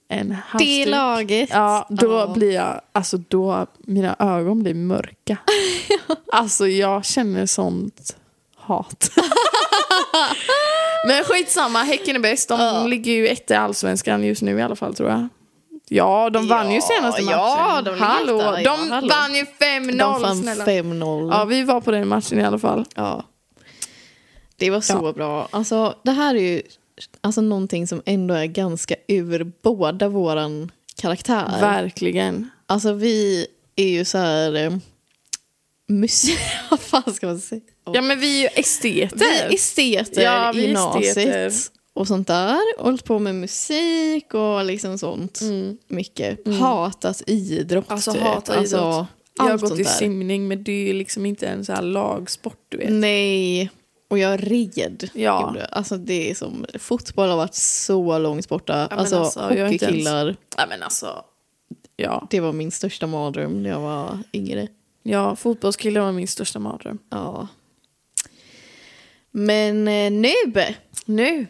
[0.07, 0.87] en Det halsduk.
[0.87, 1.49] laget.
[1.51, 2.27] Ja, då Ja.
[2.33, 5.37] blir jag, alltså då, mina ögon blir mörka.
[6.31, 8.15] alltså jag känner sånt
[8.55, 9.11] hat.
[11.07, 12.49] Men skitsamma, Häcken är bäst.
[12.49, 12.83] De Ja.
[12.87, 15.27] ligger ju etta i allsvenskan just nu i alla fall tror jag.
[15.89, 17.37] Ja, de vann ju Ja, senaste matchen.
[17.39, 19.07] ja, de hallå, etta, ja, de hallå.
[19.07, 20.65] vann ju 5-0 De fann snälla.
[20.65, 21.31] 5-0.
[21.31, 22.85] Ja, vi var på den matchen i alla fall.
[22.95, 23.25] Ja.
[24.55, 25.13] Det var så Ja.
[25.13, 25.47] bra.
[25.51, 26.61] Alltså, det här är ju
[27.21, 30.71] alltså, någonting som ändå är ganska ur båda våran
[31.01, 31.57] karaktär.
[31.61, 32.49] Verkligen.
[32.65, 34.55] Alltså vi är ju så här...
[34.55, 34.73] Eh,
[35.89, 36.39] musik...
[36.69, 37.61] Vad fan ska man säga?
[37.93, 39.17] Ja, men vi är ju esteter.
[39.19, 41.17] Vi är esteter Ja, i gymnasiet.
[41.17, 41.51] esteter.
[41.93, 42.81] Och sånt där.
[42.83, 45.39] Hållit på med musik och liksom sånt.
[45.87, 46.47] Mycket.
[46.59, 47.85] Hatat idrott.
[47.85, 47.95] Mm.
[47.95, 48.21] Alltså typ.
[48.21, 48.73] hata idrott.
[48.73, 49.89] Alltså, Jag har gått i där.
[49.89, 52.91] simning men det är ju liksom inte en så här lagsport du vet.
[52.91, 53.69] Nej,
[54.09, 55.09] och jag red.
[55.13, 55.55] Ja.
[55.71, 58.87] Alltså det är som, fotboll har varit så långt borta.
[58.89, 60.25] men alltså, alltså, hockeykillar,
[60.57, 61.25] Nej men alltså,
[61.95, 62.27] ja.
[62.29, 64.67] det var min största mardröm när jag var yngre.
[65.03, 66.99] Ja, fotbollskille var min största mardröm.
[67.09, 67.47] Ja.
[69.31, 70.33] Men eh, nu,
[71.05, 71.47] Nu?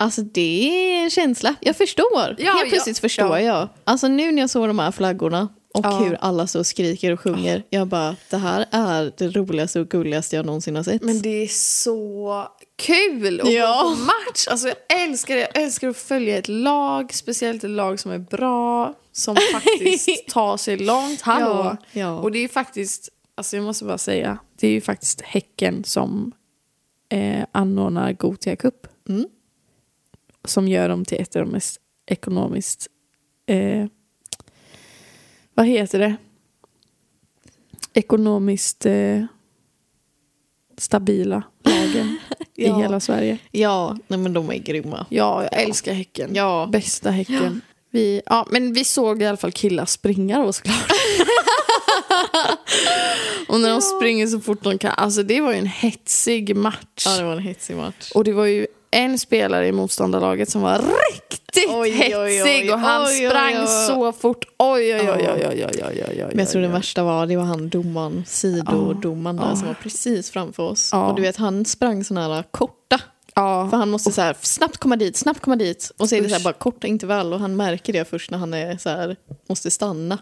[0.00, 1.54] Alltså det är en känsla.
[1.60, 2.34] Jag förstår.
[2.38, 3.40] Ja, Helt ja, plötsligt förstår ja.
[3.40, 3.68] jag.
[3.84, 5.90] Alltså nu när jag såg de här flaggorna och Ja.
[5.98, 7.62] hur alla så skriker och sjunger.
[7.70, 11.02] Jag bara, det här är det roligaste och gulligaste jag någonsin har sett.
[11.02, 12.46] Men det är så
[12.82, 13.82] kul att Ja.
[13.82, 14.46] gå på match.
[14.50, 15.40] Alltså jag älskar det.
[15.54, 20.56] Jag älskar att följa ett lag, speciellt ett lag som är bra, som faktiskt tar
[20.56, 21.20] sig långt.
[21.20, 21.76] Hallå!
[21.92, 22.18] Ja, ja.
[22.18, 26.32] Och det är faktiskt, alltså jag måste bara säga, det är ju faktiskt Häcken som
[27.12, 28.86] eh, anordnar Gothia Cup.
[29.08, 29.26] Mm.
[30.44, 32.86] Som gör dem till ett av de mest ekonomiskt,
[33.46, 33.86] eh,
[35.54, 36.16] vad heter det?
[37.92, 39.24] Ekonomiskt eh,
[40.78, 42.18] stabila lagen
[42.56, 42.78] i Ja.
[42.78, 43.38] hela Sverige.
[43.50, 45.06] Ja, nej men de är grymma.
[45.08, 46.30] Ja, jag älskar Häcken.
[46.34, 46.68] Ja.
[46.72, 47.60] Bästa Häcken.
[47.90, 50.76] Vi, ja, men vi såg i alla fall killar springa då såklart.
[53.48, 54.90] och när de springer så fort de kan.
[54.96, 57.04] Alltså det var ju en hetsig match.
[57.06, 58.10] Ja, det var en hetsig match.
[58.14, 60.78] Och det var ju en spelare i motståndarlaget som var
[61.12, 62.32] riktigt Oj, oj, oj.
[62.36, 62.72] hetsig.
[62.72, 63.66] Och han Oj, oj, sprang oj.
[63.86, 64.44] så fort.
[64.58, 66.28] Oj, oj, oj, oj, oj, oj, oj, oj, oj.
[66.30, 66.72] Men jag tror oj, det oj.
[66.78, 69.56] värsta var, det var han domaren, sidodomaren där Ja.
[69.56, 70.88] som var precis framför oss.
[70.92, 71.06] Ja.
[71.10, 73.00] Och du vet, han sprang såna här korta.
[73.70, 75.92] För han måste så här, snabbt komma dit, snabbt komma dit.
[75.98, 78.38] Och så är det så här, bara korta intervall och han märker det först när
[78.38, 79.16] han är så här,
[79.48, 80.18] måste stanna.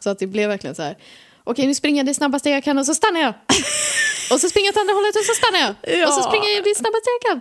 [0.00, 0.96] Så att det blev verkligen så här,
[1.46, 3.34] okej nu springer jag det snabbaste jag kan och så stannar jag.
[4.32, 5.98] och så springer jag åt andra hållet och så stannar jag.
[6.00, 6.06] Ja.
[6.08, 7.40] Och så springer jag det snabbaste jag kan.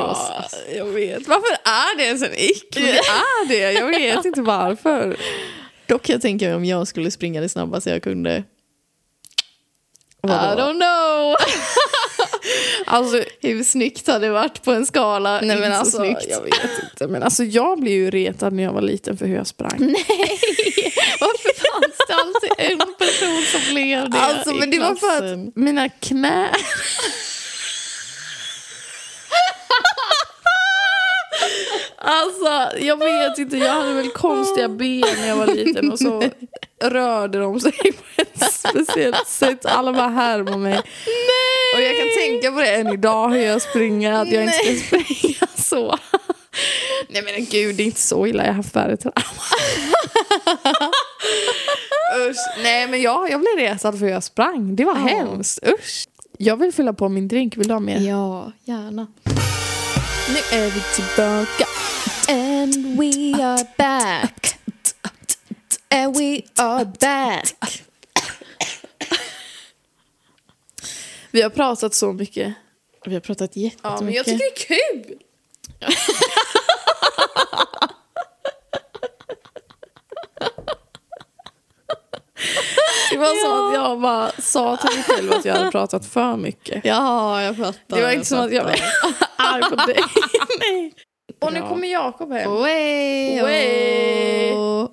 [0.00, 1.28] Alltså, Ja, jag vet.
[1.28, 2.68] Varför är det ens en ick?
[2.74, 3.72] Det är det.
[3.72, 5.16] Jag vet inte varför.
[5.86, 8.36] Dock jag tänka mig om jag skulle springa det snabbaste jag kunde.
[10.24, 10.62] I Vadå?
[10.62, 11.36] don't know.
[12.86, 15.40] Alltså, Hur snyggt hade det varit på en skala?
[15.42, 17.06] nej men alltså, jag vet inte.
[17.08, 19.78] Men alltså jag blev ju retad när jag var liten för hur jag sprang.
[19.78, 20.91] Varför
[22.12, 25.48] det alltid en person som blev det Alltså men det var för klassen?
[25.48, 26.48] att mina knän...
[31.98, 36.22] Alltså jag vet inte, jag hade väl konstiga ben när jag var liten och så
[36.84, 39.66] rörde de sig på ett speciellt sätt.
[39.66, 40.78] Alla bara härmade mig.
[41.74, 44.74] Och jag kan tänka på det än idag hur jag springer, att jag inte ska
[44.86, 45.98] springa så.
[47.08, 49.22] Nej men gud, det är inte så illa, jag har haft värre trauma.
[52.30, 52.36] Usch.
[52.62, 55.00] Nej men jag, jag blev retad för jag sprang, det var Ja.
[55.06, 55.58] hemskt.
[55.66, 56.04] Usch.
[56.38, 57.98] Jag vill fylla på min drink, vill du ha mer?
[58.00, 59.06] Ja, gärna.
[60.28, 61.66] Nu är vi tillbaka.
[62.28, 64.56] And we are back.
[65.90, 67.54] And we are back.
[71.30, 72.54] Vi har pratat så mycket.
[73.04, 73.80] Vi har pratat jättemycket.
[73.82, 75.18] Ja, men jag tycker det är kul.
[83.10, 86.36] Det var som att jag bara sa till mig själv att jag hade pratat för
[86.36, 86.84] mycket.
[86.84, 87.96] Ja, jag fattar.
[87.96, 88.80] Det var inte som att jag var
[89.36, 89.96] arg på dig.
[90.60, 90.92] Nej.
[91.40, 91.68] Och nu Bra.
[91.68, 92.50] kommer Jakob hem.
[92.50, 94.52] Way, Way.
[94.52, 94.88] oh.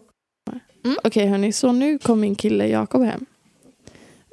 [1.04, 3.26] Okej hörni, så nu kom min kille Jakob hem.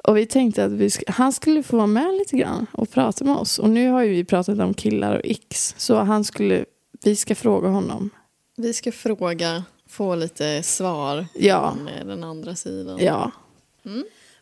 [0.03, 3.25] Och vi tänkte att vi sk- han skulle få vara med lite grann och prata
[3.25, 3.59] med oss.
[3.59, 5.75] Och nu har ju vi pratat om killar och x.
[5.77, 6.65] Så han skulle,
[7.03, 8.09] vi ska fråga honom.
[8.57, 9.63] Vi ska fråga,
[9.97, 11.73] få lite svar Ja.
[11.77, 12.97] från eh, den andra sidan.
[13.01, 13.31] Ja.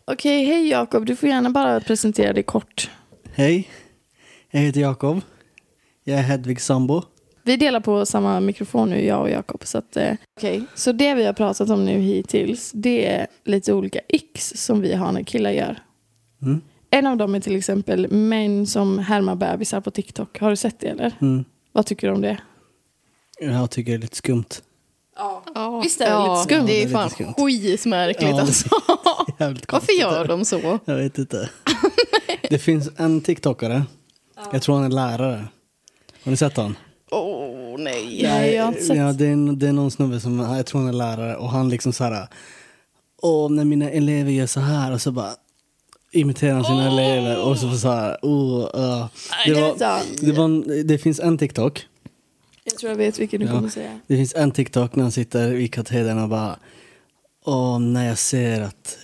[0.06, 1.06] Okej, hej Jakob.
[1.06, 2.90] Du får gärna bara presentera dig kort.
[3.34, 3.70] Hej,
[4.52, 5.22] jag heter Jakob.
[6.04, 7.02] Jag är Hedvigs sambo.
[7.44, 9.66] Vi delar på samma mikrofon nu, jag och Jakob.
[9.66, 10.64] Så, att, eh, okej.
[10.76, 14.94] så det vi har pratat om nu hittills, det är lite olika x som vi
[14.94, 15.80] har när killar gör.
[16.42, 16.62] Mm.
[16.90, 20.40] En av dem är till exempel män som härmar bebisar på TikTok.
[20.40, 21.12] Har du sett det eller?
[21.22, 21.46] Mm.
[21.72, 22.38] Vad tycker du om det?
[23.40, 24.46] Jag tycker det är lite skumt.
[25.16, 25.80] Ja.
[25.84, 26.66] Visst är det lite skumt?
[26.66, 28.70] Det är fan skitmärkligt Ja, alltså.
[29.68, 30.80] Varför gör de så?
[30.86, 31.50] Jag vet inte.
[32.50, 33.84] det finns en TikTokare.
[34.52, 35.48] Jag tror han är lärare.
[36.24, 36.76] Har ni sett honom?
[37.12, 38.20] Åh nej.
[38.24, 38.98] Nej, jag har inte sett.
[38.98, 41.70] Ja, det, är, det är någon snubbe som, jag tror han är lärare och han
[41.70, 42.28] liksom så här.
[43.22, 45.32] Åh, när mina elever gör så här och så bara
[46.12, 48.18] imiterar han sina elever och så så här.
[48.22, 49.06] Oh, uh.
[49.46, 51.86] det, var, det, var, det finns en TikTok.
[52.68, 53.52] Jag tror jag vet vilken du Ja.
[53.52, 54.00] kommer säga.
[54.08, 56.60] Det finns en TikTok när han sitter i katedern och bara
[57.48, 58.98] Åh, när jag ser att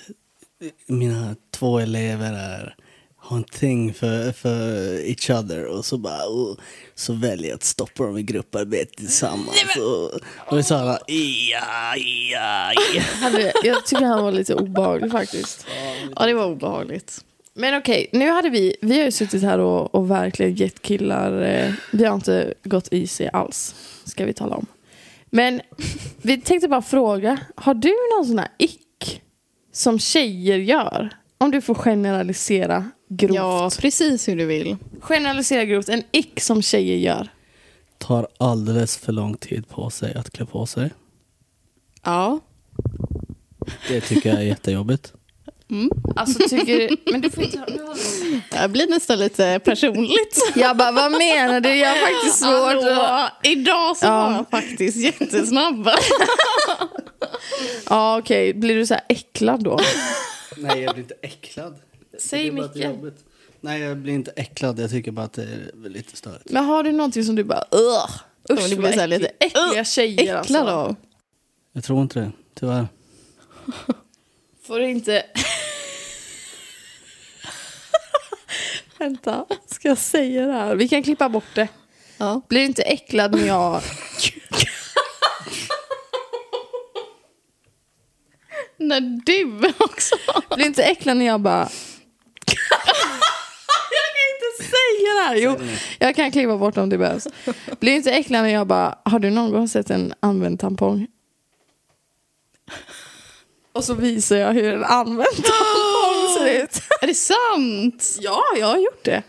[0.87, 2.75] mina två elever är,
[3.17, 6.57] har en thing för, för each other och så bara åh,
[6.95, 9.63] så väljer jag att stoppa dem i grupparbete tillsammans.
[9.79, 10.11] Och,
[10.51, 11.95] och är så här, ja,
[12.31, 13.51] ja, ja.
[13.63, 15.65] Jag tycker han var lite obehaglig faktiskt.
[16.15, 17.25] Ja, det var obehagligt.
[17.53, 21.41] Men okej, nu hade vi, vi har ju suttit här och, och verkligen gett killar,
[21.41, 23.75] eh, vi har inte gått i sig alls,
[24.05, 24.65] ska vi tala om.
[25.29, 25.61] Men
[26.21, 29.21] vi tänkte bara fråga, har du någon sån här ick
[29.71, 31.09] som tjejer gör?
[31.37, 33.35] Om du får generalisera grovt.
[33.35, 34.77] Ja, precis hur du vill.
[34.99, 37.27] Generalisera grovt, en ick som tjejer gör.
[37.97, 40.91] Tar alldeles för lång tid på sig att klä på sig.
[42.03, 42.39] Ja.
[43.87, 45.13] Det tycker jag är jättejobbigt.
[46.15, 50.51] Alltså tycker men du får inte du- Det blir nästan lite personligt.
[50.55, 51.75] Jag bara, vad menar du?
[51.75, 53.31] Jag har faktiskt svårt att...
[53.47, 54.21] Idag så Ja.
[54.21, 55.89] var jag faktiskt jättesnabb.
[57.89, 59.79] Ja okej, blir du så här äcklad då?
[60.57, 61.75] Nej, jag blir inte äcklad.
[62.19, 63.25] Säg jobbigt.
[63.61, 64.79] Nej, jag blir inte äcklad.
[64.79, 66.49] Jag tycker bara att det är lite störigt.
[66.49, 68.11] Men har du någonting som du bara, ugh,
[68.59, 70.75] usch det blir så här lite, äckliga tjejer Äcklad alltså.
[70.75, 70.95] av.
[71.73, 72.87] Jag tror inte det, tyvärr.
[74.67, 75.23] Får du inte...
[79.01, 80.75] Vänta, ska jag säga det här?
[80.75, 81.67] Vi kan klippa bort det.
[82.17, 82.41] Ja.
[82.49, 83.81] Blir inte äcklad när jag...
[88.77, 90.15] När du också.
[90.55, 91.69] Blir inte äcklad när jag bara...
[93.91, 95.35] jag kan inte säga det här.
[95.35, 95.57] Jo,
[95.99, 97.27] jag kan klippa bort om det behövs.
[97.79, 101.07] Blir inte äcklad när jag bara, har du någon gång sett en använd tampong?
[103.73, 105.60] Och så visar jag hur en använd tampong ser
[106.51, 106.81] ut.
[107.01, 108.17] Är det sant?
[108.19, 109.23] Ja, jag har gjort det.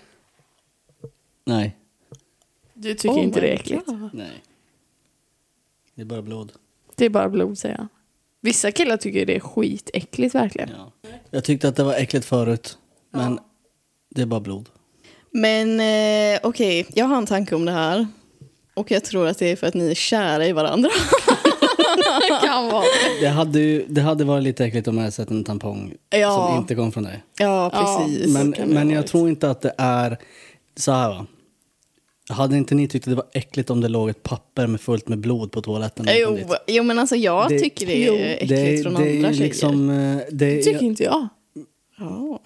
[1.45, 1.77] Nej.
[2.75, 3.87] Du tycker Oh inte det är äckligt?
[3.87, 4.11] God.
[4.13, 4.43] Nej.
[5.95, 6.53] Det är bara blod.
[6.97, 7.87] Det är bara blod säger jag.
[8.41, 10.71] Vissa killar tycker det är skitäckligt verkligen.
[10.77, 10.93] Ja.
[11.31, 12.79] Jag tyckte att det var äckligt förut,
[13.11, 13.39] men
[14.11, 14.69] det är bara blod.
[15.31, 18.07] Men eh, okej, jag har en tanke om det här.
[18.75, 20.91] Och jag tror att det är för att ni är kära i varandra.
[22.43, 22.85] kan vara.
[23.21, 26.49] Det hade, det hade varit lite äckligt om jag hade sett en tampong Ja.
[26.51, 27.23] som inte kom från dig.
[27.39, 28.35] Ja, precis.
[28.35, 30.19] Men, men jag tror inte att det är
[30.77, 31.27] så här va.
[32.31, 35.09] Hade inte ni tyckt att det var äckligt om det låg ett papper med fullt
[35.09, 36.07] med blod på toaletten?
[36.11, 39.23] Jo, jo, men alltså jag Det- tycker det är äckligt det, från det andra ju
[39.23, 39.33] tjejer.
[39.45, 39.87] liksom,
[40.31, 41.29] det tycker inte jag.
[41.99, 42.41] Ja.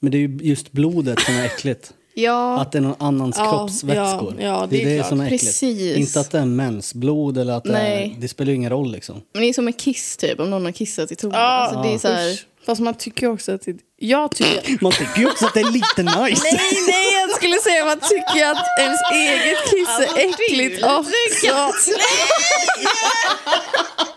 [0.00, 1.92] Men det är ju just blodet som är äckligt.
[2.14, 4.34] Ja, Att det är någon annans Ja, kroppsvätskor.
[4.38, 5.08] ja, ja, det är det är det klart.
[5.08, 5.44] som är äckligt.
[5.44, 5.96] Precis.
[5.96, 8.14] Inte att det är mensblod eller att det Nej.
[8.16, 8.20] är...
[8.20, 9.22] Det spelar ju ingen roll liksom.
[9.32, 11.32] men det är som en kiss typ, om någon har kissat i toan.
[11.34, 12.46] Ja, alltså, det är så här, Usch.
[12.66, 13.76] Fast man tycker också att det...
[13.96, 14.78] Jag tycker...
[14.82, 16.42] Man tycker också att det är lite nice.
[16.44, 21.92] Nej, nej, jag skulle säga man tycker att ens eget kiss är äckligt också.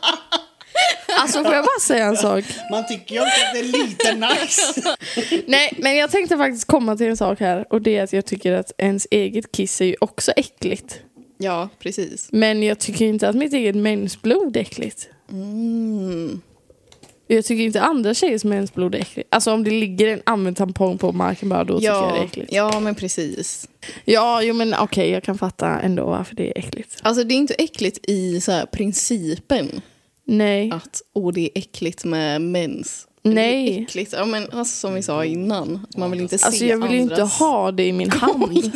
[1.20, 2.44] Alltså får jag bara säga en sak?
[2.72, 4.96] Man tycker ju också att det är lite nice.
[5.48, 7.66] Nej, men jag tänkte faktiskt komma till en sak här.
[7.70, 11.00] Och det är att jag tycker att ens eget kiss är ju också äckligt.
[11.38, 12.28] ja, precis.
[12.32, 15.10] Men jag tycker inte att mitt eget mensblod är äckligt.
[15.32, 16.42] Mm.
[17.28, 19.28] Jag tycker inte andra tjejers mensblod är äckligt.
[19.32, 22.18] Alltså om det ligger en använd tampong på marken bara då tycker jag det är
[22.18, 22.54] Ja, äckligt.
[22.54, 23.70] ja, men precis.
[24.06, 27.00] Ja, jo men okej jag kan fatta ändå varför det är äckligt.
[27.02, 29.82] Alltså det är inte äckligt i så här, principen
[30.26, 30.72] Nej.
[30.72, 33.08] att åh, det är äckligt med mens.
[33.22, 33.66] Nej.
[33.72, 34.14] Det är äckligt.
[34.14, 37.02] Ja, men alltså, som vi sa innan, man vill inte se Alltså jag vill ju
[37.02, 38.52] inte ha det i min hand.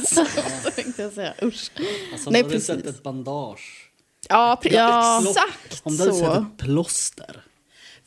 [0.97, 1.33] Jag säga.
[1.43, 1.71] Usch.
[2.13, 2.95] Alltså, Nej, om du hade sett precis.
[2.97, 3.91] ett bandage.
[4.29, 5.23] Ja, pre- Ja.
[5.29, 7.43] exakt Om du hade sett ett plåster.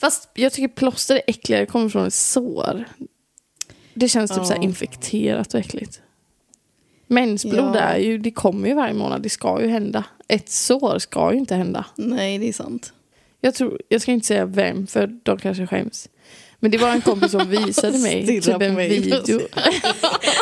[0.01, 2.84] Fast jag tycker plåster är äckligare, det kommer från ett sår.
[3.95, 4.45] Det känns typ Ja.
[4.45, 6.01] så här infekterat och äckligt.
[7.07, 7.80] Mensblod Ja.
[7.80, 10.05] är ju, det kommer ju varje månad, det ska ju hända.
[10.28, 11.84] Ett sår ska ju inte hända.
[11.97, 12.93] Nej, det är sant.
[13.41, 16.09] Jag, tror, jag ska inte säga vem, för de kanske skäms.
[16.62, 18.88] Men det var en kompis som visade mig Stirra typ en mig.
[18.88, 19.41] video.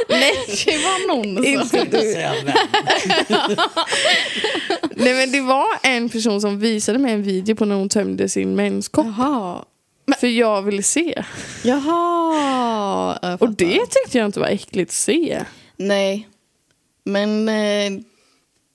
[0.09, 0.33] Nej,
[0.67, 1.45] det var någon som...
[1.45, 2.15] Inte du.
[5.05, 8.29] Nej men det var en person som visade mig en video på när hon tömde
[8.29, 9.07] sin menskopp.
[9.07, 9.65] Jaha.
[10.21, 11.25] För jag ville se.
[11.65, 13.37] Jaha.
[13.37, 15.45] Och det tyckte jag inte var äckligt att se.
[15.77, 16.29] Nej.
[17.05, 17.49] Men...
[17.49, 17.91] Eh,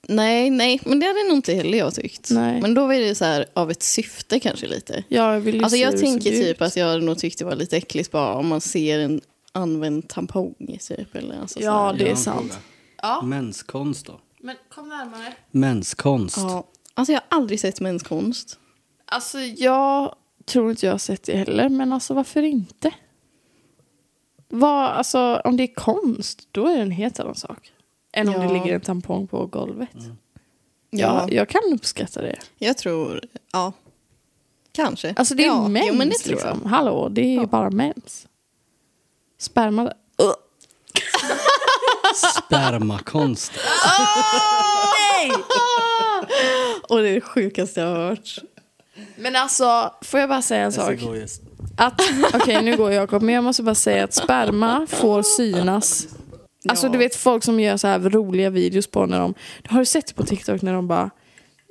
[0.08, 0.80] nej, nej.
[0.84, 2.30] Men det hade nog inte heller jag tyckt.
[2.30, 2.60] Nej.
[2.60, 5.04] Men då var det så här av ett syfte kanske lite.
[5.08, 6.62] Ja, jag ville ju Alltså jag tänker typ ut.
[6.62, 9.20] att jag nog tyckte det var lite äckligt bara om man ser en
[9.52, 10.54] använd tampong
[10.88, 11.14] typ.
[11.14, 11.98] Eller alltså så Ja, här.
[11.98, 12.58] det är sant.
[13.02, 14.20] Ja, Menskonst då?
[14.40, 15.34] men kom närmare.
[15.50, 16.36] Menskonst.
[16.38, 16.66] ja.
[16.94, 18.58] Alltså jag har aldrig sett menskonst.
[19.06, 22.90] Alltså jag tror inte jag har sett det heller, men alltså varför inte?
[24.48, 27.72] Vad, alltså, om det är konst, då är det en helt annan sak.
[28.16, 28.40] Än om Ja.
[28.48, 29.88] det ligger en tampong på golvet.
[29.92, 30.10] Ja.
[30.90, 32.36] Ja, jag kan uppskatta det.
[32.58, 33.20] Jag tror,
[33.52, 33.72] ja.
[34.72, 35.14] Kanske.
[35.16, 36.60] Alltså det är ja, mens Jo, men det tror liksom.
[36.62, 36.70] jag.
[36.70, 37.46] Hallå, det är ju Ja.
[37.46, 38.26] bara mens.
[39.38, 39.82] Sperma.
[40.22, 40.34] Ugh.
[42.14, 43.52] Spermakonst.
[45.12, 45.30] Nej!
[46.88, 48.38] Och det är det sjukaste jag har hört.
[49.16, 50.94] Men alltså, får jag bara säga en sak?
[51.76, 52.00] Att,
[52.34, 56.06] okej nu går Jakob, men jag måste bara säga att sperma får synas.
[56.68, 56.92] Alltså Ja.
[56.92, 59.34] du vet folk som gör så här roliga videos på när de,
[59.68, 61.10] har du sett på TikTok när de bara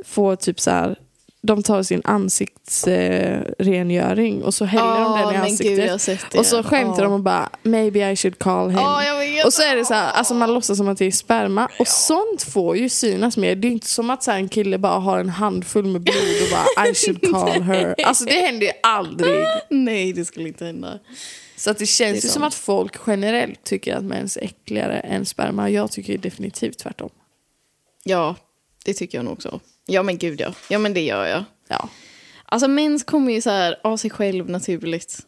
[0.05, 0.99] får typ så här,
[1.41, 6.07] de tar sin ansiktsrengöring eh, och så häller de den i ansiktet.
[6.31, 7.03] gud, och så skämtar Ja.
[7.03, 8.79] de och bara maybe I should call him.
[8.79, 9.45] Vet.
[9.45, 11.69] och så är det så här, alltså man låtsas som att det är sperma.
[11.79, 13.55] Och sånt får ju synas mer.
[13.55, 16.47] Det är inte som att så en kille bara har en handfull med blod och
[16.51, 17.95] bara I should call her.
[18.05, 19.45] Alltså det händer ju aldrig.
[19.69, 20.99] Nej, det skulle inte hända.
[21.55, 24.41] Så att det Det känns är ju som att folk generellt tycker att mens är
[24.43, 25.69] äckligare än sperma.
[25.69, 27.09] Jag tycker definitivt tvärtom.
[28.03, 28.35] Ja,
[28.85, 29.59] det tycker jag nog också.
[29.85, 30.53] Ja, men gud ja.
[30.69, 31.43] Ja, men det gör jag.
[31.67, 31.89] Ja,
[32.45, 35.19] Alltså mens kommer ju så här av sig själv naturligt.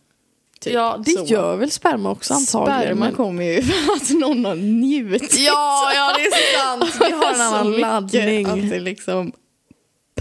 [0.59, 0.73] Typ.
[0.73, 1.25] ja det Så.
[1.25, 2.81] gör väl sperma också antagligen.
[2.81, 5.37] Sperma men- kommer ju för att någon har njutit.
[5.39, 6.95] Ja, ja det är sant.
[6.99, 8.45] Vi har en så annan laddning.
[8.45, 9.31] Att det liksom...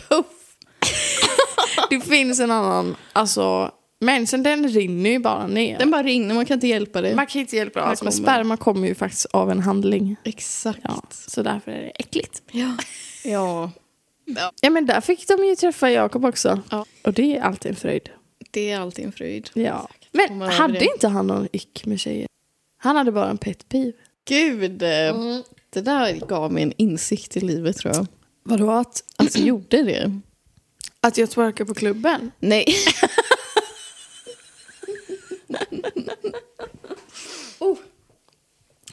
[0.09, 0.27] Puff!
[1.91, 3.71] Det finns en annan, alltså
[4.05, 5.79] mensen den rinner ju bara ner.
[5.79, 7.15] Den bara rinner, man kan inte hjälpa det.
[7.15, 10.17] Man kan inte hjälpa det alls, men sperma kommer ju faktiskt av en handling.
[10.25, 10.81] Exakt.
[10.83, 12.43] Ja, så därför är det äckligt.
[12.53, 12.77] Ja.
[13.25, 13.71] ja.
[14.61, 16.63] Ja men där fick de ju träffa Jakob också.
[16.71, 16.85] Ja.
[17.03, 18.11] Och det är alltid en fröjd.
[18.51, 19.51] Det är alltid en fröjd.
[19.55, 19.89] Ja.
[20.13, 20.85] Men hade det.
[20.85, 22.27] inte han någon ick med tjejer?
[22.77, 23.93] Han hade bara en pet peeve.
[24.29, 25.17] Gud, eh,
[25.71, 28.07] det där gav mig en insikt i livet tror jag.
[28.45, 30.21] Vadå att, Alltså gjorde det?
[31.01, 32.31] att jag twerkar på klubben?
[32.39, 32.67] Nej.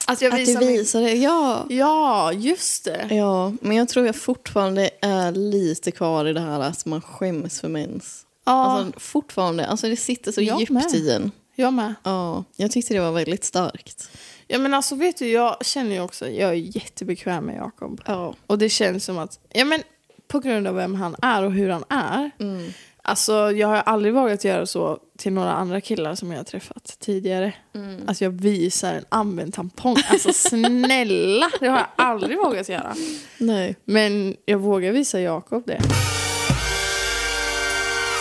[0.07, 0.69] Att jag Att du visar min...
[0.69, 1.65] visade, ja.
[1.69, 3.07] Ja, just det.
[3.11, 7.61] Ja, men jag tror jag fortfarande är lite kvar i det här att man skäms
[7.61, 8.25] för mens.
[8.45, 10.93] Ja, Alltså fortfarande, alltså det sitter så Jag djupt med.
[10.95, 11.31] i en.
[11.55, 11.93] jag med.
[12.03, 14.09] Ja, jag tyckte det var väldigt starkt.
[14.47, 18.01] Ja men alltså vet du, jag känner ju också, jag är jättebekväm med Jakob.
[18.05, 18.35] Ja.
[18.47, 19.83] Och det känns som att, ja men
[20.27, 22.31] på grund av vem han är och hur han är.
[22.39, 22.71] Mm.
[23.01, 26.97] Alltså jag har aldrig vågat göra så till några andra killar som jag har träffat
[26.99, 27.53] tidigare.
[27.75, 28.07] Mm.
[28.07, 29.95] Alltså jag visar en använd tampong.
[30.09, 32.95] Alltså snälla, det har jag aldrig vågat göra.
[33.37, 33.75] Nej.
[33.85, 35.81] Men jag vågar visa Jakob det.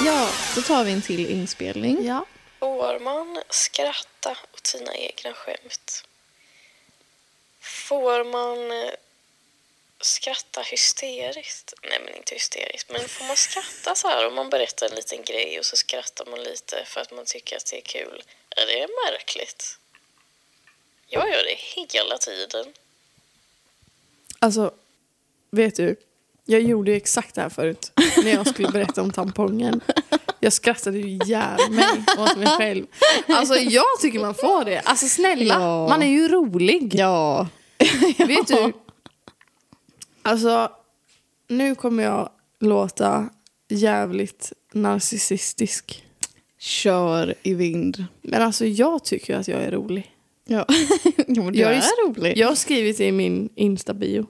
[0.07, 2.07] Ja, då tar vi en till inspelning.
[2.07, 2.27] Ja.
[2.59, 6.05] Får man skratta åt sina egna skämt?
[7.61, 8.95] Får man eh,
[10.01, 11.75] skratta hysteriskt?
[11.83, 12.91] Nej, men inte hysteriskt.
[12.93, 16.27] Men får man skratta så här om man berättar en liten grej och så skrattar
[16.27, 18.23] man lite för att man tycker att det är kul?
[18.57, 19.79] Är det märkligt?
[21.07, 21.57] Jag gör det
[21.95, 22.67] hela tiden.
[24.39, 24.75] Alltså,
[25.51, 25.97] vet du?
[26.45, 27.93] Jag gjorde ju exakt det här förut.
[28.17, 29.81] När jag skulle berätta om tampongen.
[30.41, 32.87] Jag skrattade ju ihjäl mig åt mig själv.
[33.29, 34.81] Alltså jag tycker man får det.
[34.81, 35.89] Alltså snälla, Ja.
[35.89, 36.95] man är ju rolig.
[36.95, 37.49] Ja.
[38.19, 38.73] Vet du?
[40.31, 40.73] Alltså,
[41.49, 43.29] nu kommer jag låta
[43.69, 46.05] jävligt narcissistisk.
[46.59, 48.05] Kör i vind.
[48.23, 50.11] Men alltså jag tycker att jag är rolig.
[50.45, 50.67] Ja,
[51.29, 52.37] jo, men du Jag är, är- rolig.
[52.37, 54.27] Jag har skrivit i min Insta-bio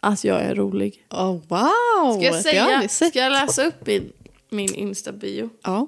[0.00, 1.06] att jag är rolig.
[1.10, 2.12] Oh, wow!
[2.16, 3.08] Ska jag, säga, sett.
[3.10, 4.12] ska jag läsa upp min,
[4.50, 5.50] min Insta-bio?
[5.62, 5.86] Ja.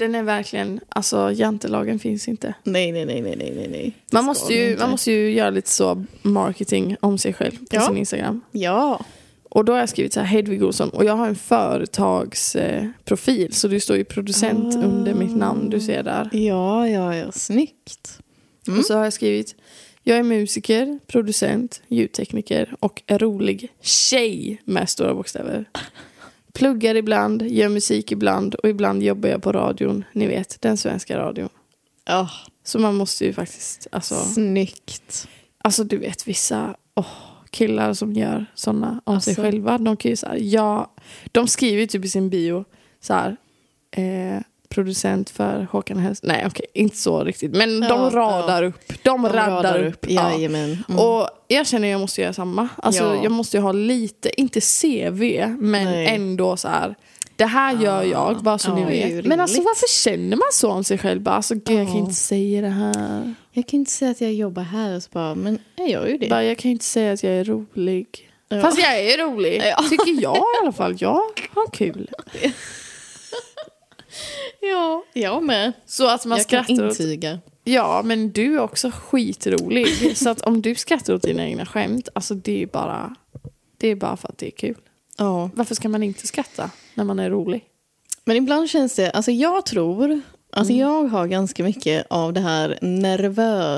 [0.00, 2.54] Den är verkligen, alltså jantelagen finns inte.
[2.64, 3.92] Nej, nej, nej, nej, nej, nej.
[4.10, 4.82] Det Man måste, ju, inte.
[4.82, 7.80] man måste ju göra lite så marketing om sig själv på Ja.
[7.86, 8.40] sin Instagram.
[8.52, 9.04] Ja.
[9.48, 12.88] Och då har jag skrivit så här, Hedvig Olsson, och jag har en företagsprofil, eh,
[13.04, 14.78] profil, så det står ju producent Ah.
[14.86, 16.28] under mitt namn, du ser där.
[16.32, 17.32] Ja, ja, ja.
[17.32, 18.18] Snyggt.
[18.68, 18.78] Mm.
[18.78, 19.54] Och så har jag skrivit,
[20.02, 25.64] jag är musiker, producent, ljudtekniker och rolig tjej med stora bokstäver.
[26.60, 31.18] Pluggar ibland, gör musik ibland och ibland jobbar jag på radion, ni vet, den svenska
[31.18, 31.48] radion.
[32.06, 32.30] Ja.
[32.64, 35.28] Så man måste ju faktiskt, alltså, Snyggt.
[35.58, 37.06] alltså du vet vissa åh,
[37.50, 39.42] killar som gör sådana sig Alltså.
[39.42, 39.78] själva.
[39.78, 40.92] De kan ju så här, ja,
[41.32, 42.64] de skriver ju typ i sin bio
[43.00, 43.36] så här,
[43.90, 44.42] eh,
[44.74, 46.28] producent för Håkan Hellström.
[46.32, 47.50] Nej okej, inte så riktigt.
[47.56, 48.88] Men Ja, de radar upp.
[48.88, 50.06] De, De raddar upp.
[50.08, 50.32] Ja.
[50.34, 50.76] Mm.
[50.98, 52.68] Och jag känner att jag måste göra samma.
[52.76, 53.22] Alltså, Ja.
[53.22, 56.06] Jag måste ju ha lite, inte CV, men Nej.
[56.08, 56.94] ändå så här.
[57.36, 59.24] Det här gör jag, bara så Ja, ni vet.
[59.26, 61.20] Men alltså varför känner man så om sig själv?
[61.20, 62.00] Bara, Alltså, gud, jag kan Ja.
[62.02, 63.34] inte säga det här.
[63.52, 66.18] Jag kan inte säga att jag jobbar här och så bara, men jag gör ju
[66.18, 66.28] det.
[66.28, 68.30] Bara, jag kan inte säga att jag är rolig.
[68.48, 68.60] Ja.
[68.60, 69.82] Fast jag är rolig, Ja.
[69.90, 70.94] tycker jag i alla fall.
[70.98, 71.20] Jag
[71.54, 72.10] har kul.
[74.60, 75.72] Ja, jag med.
[75.86, 77.00] Så att man jag kan skrattar åt...
[77.00, 77.38] intyga.
[77.64, 80.16] Ja, men du är också skitrolig.
[80.16, 83.14] så att om du skrattar åt dina egna skämt, alltså det är bara...
[83.78, 84.76] Det är bara för att det är kul.
[85.16, 85.50] Ja.
[85.54, 87.64] Varför ska man inte skratta när man är rolig?
[88.24, 90.20] Men ibland känns det, alltså jag tror,
[90.52, 90.86] alltså Mm.
[90.86, 92.78] jag har ganska mycket av det här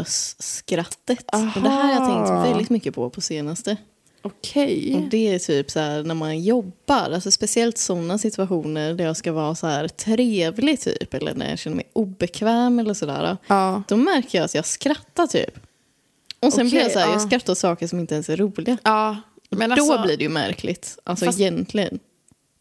[0.03, 1.25] nervös-skrattet.
[1.33, 3.77] Det här har jag tänkt väldigt mycket på på senaste.
[4.23, 4.95] Okej.
[4.95, 9.17] Och det är typ så här när man jobbar, alltså speciellt sådana situationer där jag
[9.17, 13.37] ska vara så här trevlig typ, eller när jag känner mig obekväm eller sådär.
[13.47, 13.83] Ja.
[13.89, 15.59] Då märker jag att jag skrattar typ.
[16.41, 17.13] Och sen Okej, blir jag så här, ja.
[17.13, 18.79] jag skrattar åt saker som inte ens är roliga.
[18.85, 19.17] ja.
[19.55, 21.99] Men Då alltså, blir det ju märkligt, alltså Fast- egentligen.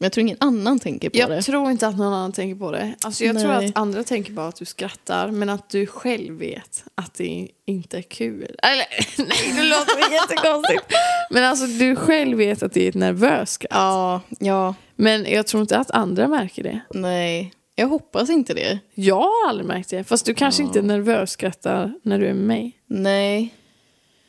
[0.02, 1.42] Men jag tror ingen annan tänker på jag det.
[1.42, 2.96] tror inte att någon annan tänker på det.
[3.02, 3.66] Alltså jag tror Nej.
[3.66, 7.98] att andra tänker bara att du skrattar, men att du själv vet att det inte
[7.98, 8.56] är kul.
[8.64, 8.86] Eller
[9.18, 10.84] nej, det låter jättekonstigt.
[11.30, 13.72] Men alltså du själv vet att det är ett nervöst skratt.
[13.72, 16.80] Ja, ja, Men jag tror inte att andra märker det.
[16.94, 17.54] nej.
[17.76, 18.80] Jag hoppas inte det.
[18.94, 20.04] Jag har aldrig märkt det.
[20.04, 22.72] Fast du kanske inte nervös skrattar när du är med mig.
[22.88, 23.54] Nej,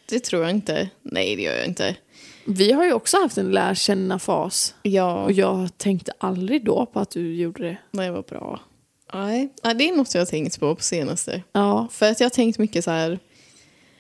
[0.09, 0.89] det tror jag inte.
[1.03, 1.97] Nej, det gör jag inte.
[2.45, 4.75] Vi har ju också haft en lär känna-fas.
[4.83, 7.79] Ja, Och jag tänkte aldrig då på att du gjorde det.
[8.03, 8.61] det var bra.
[9.15, 11.43] Nej, det är något jag har tänkt på på senaste.
[11.53, 13.19] Ja, För att jag har tänkt mycket så här,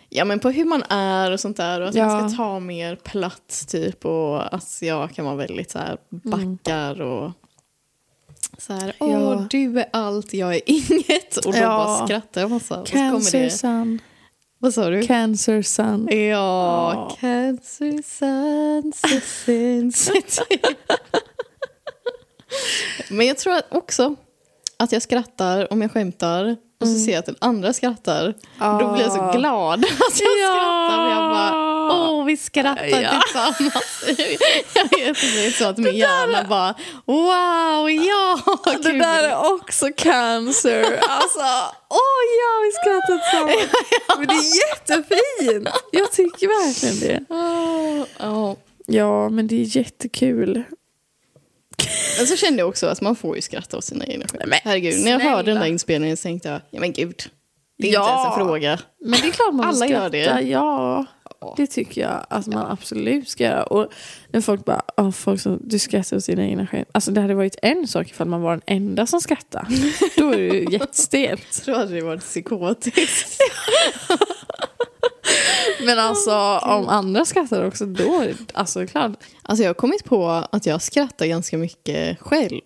[0.08, 2.20] ja men på hur man är och sånt där och att Ja.
[2.20, 7.00] jag ska ta mer plats typ och att jag kan vara väldigt så här backar
[7.00, 7.30] och
[8.58, 9.46] så här, åh Ja.
[9.50, 11.66] du är allt, jag är inget och då Ja.
[11.84, 12.80] bara skrattar jag massa.
[12.80, 13.98] Och så kommer cancer det, sun.
[14.62, 15.02] Vad sa du?
[15.06, 16.08] Cancer sun.
[16.10, 17.16] Ja, Ja.
[17.20, 20.74] cancer sun so sensitive.
[23.10, 24.14] Men jag tror också
[24.76, 28.34] att jag skrattar om jag skämtar och så ser jag att den andra skrattar.
[28.80, 30.52] Då blir jag så glad att jag Ja.
[30.54, 31.10] skrattar.
[31.10, 31.52] Jag bara,
[32.10, 33.10] åh vi skrattar Ja.
[33.22, 34.04] tillsammans.
[34.74, 36.74] jag vet inte, det är så att min hjärna bara,
[37.06, 38.98] wow, ja, Det kul.
[38.98, 40.82] där är också cancer.
[41.08, 41.40] Alltså,
[41.88, 43.70] åh ja, vi skrattar tillsammans.
[44.18, 45.68] Men det är jättefint.
[45.92, 47.24] Jag tycker verkligen det.
[48.18, 48.56] Ja.
[48.86, 50.62] Ja, men det är jättekul.
[52.18, 54.42] Men så kände jag också att man får ju skratta åt sina egna skämt.
[54.46, 57.22] men Herregud, när jag hörde den där inspelningen så tänkte jag, ja men gud.
[57.78, 58.00] Det är Ja.
[58.00, 58.78] inte ens en fråga.
[59.04, 60.40] Men det är klart man Alla gör det.
[60.40, 61.06] Ja,
[61.56, 63.62] det tycker jag att man absolut ska göra.
[63.62, 63.92] Och
[64.32, 66.88] när folk bara, oh, folk som, du skrattar åt sina egna skämt.
[66.92, 69.66] Alltså det hade varit en sak ifall man var den enda som skrattar.
[70.16, 71.62] Då är det ju jättestelt.
[71.66, 73.40] Då hade det varit psykotiskt.
[75.86, 79.12] Men alltså om andra skrattar också, då det alltså, klart.
[79.42, 82.60] Alltså jag har kommit på att jag skrattar ganska mycket själv.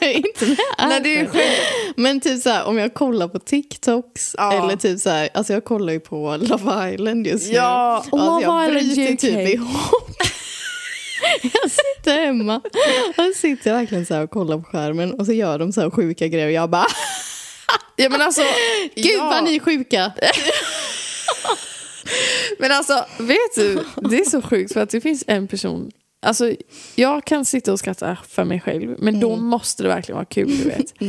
[0.00, 1.92] inte är När du är själv.
[1.96, 4.52] Men typ så här, om jag kollar på TikToks Ja.
[4.52, 7.54] eller typ så här, alltså jag kollar ju på Love Island just nu.
[7.54, 10.10] Ja, alltså Love jag Island bryter typ ihop.
[11.42, 12.60] jag sitter hemma
[13.16, 15.90] och sitter verkligen så här och kollar på skärmen och så gör de så här
[15.90, 16.86] sjuka grejer och jag bara
[17.96, 18.42] Ja, men alltså,
[18.94, 19.24] Gud ja.
[19.24, 20.12] vad ni är sjuka.
[22.58, 25.90] Men alltså, vet du, det är så sjukt för att det finns en person
[26.24, 26.52] Alltså,
[26.94, 30.58] jag kan sitta och skratta för mig själv, men då måste det verkligen vara kul,
[30.58, 31.00] du vet.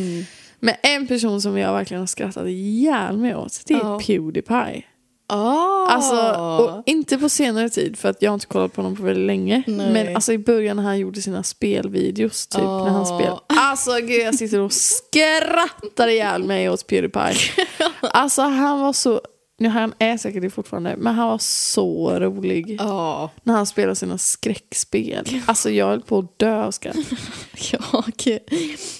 [0.59, 3.99] Men en person som jag verkligen har skrattat ihjäl mig åt, det är Ja.
[3.99, 4.83] Pewdiepie.
[5.27, 5.85] Ah.
[5.87, 9.03] Alltså, och inte på senare tid, för att jag har inte kollat på honom på
[9.03, 9.63] väldigt länge.
[9.67, 9.91] Nej.
[9.93, 13.19] Men alltså i början när han gjorde sina spelvideos, typ, när han Ja.
[13.19, 13.39] spelade.
[13.47, 17.35] Alltså gud, jag sitter och skrattar ihjäl mig åt Pewdiepie.
[18.01, 19.21] Alltså han var så,
[19.59, 22.75] nu han är säkert det fortfarande, men han var så rolig.
[22.79, 25.27] Ja, När han spelade sina skräckspel.
[25.45, 26.95] Alltså jag höll på att dö av skratt.
[27.71, 27.79] jag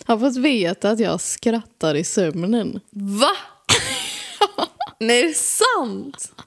[0.06, 2.80] har fått veta att jag skrattar i sömnen.
[2.92, 3.32] Va?
[5.08, 6.32] Nej, är det sant?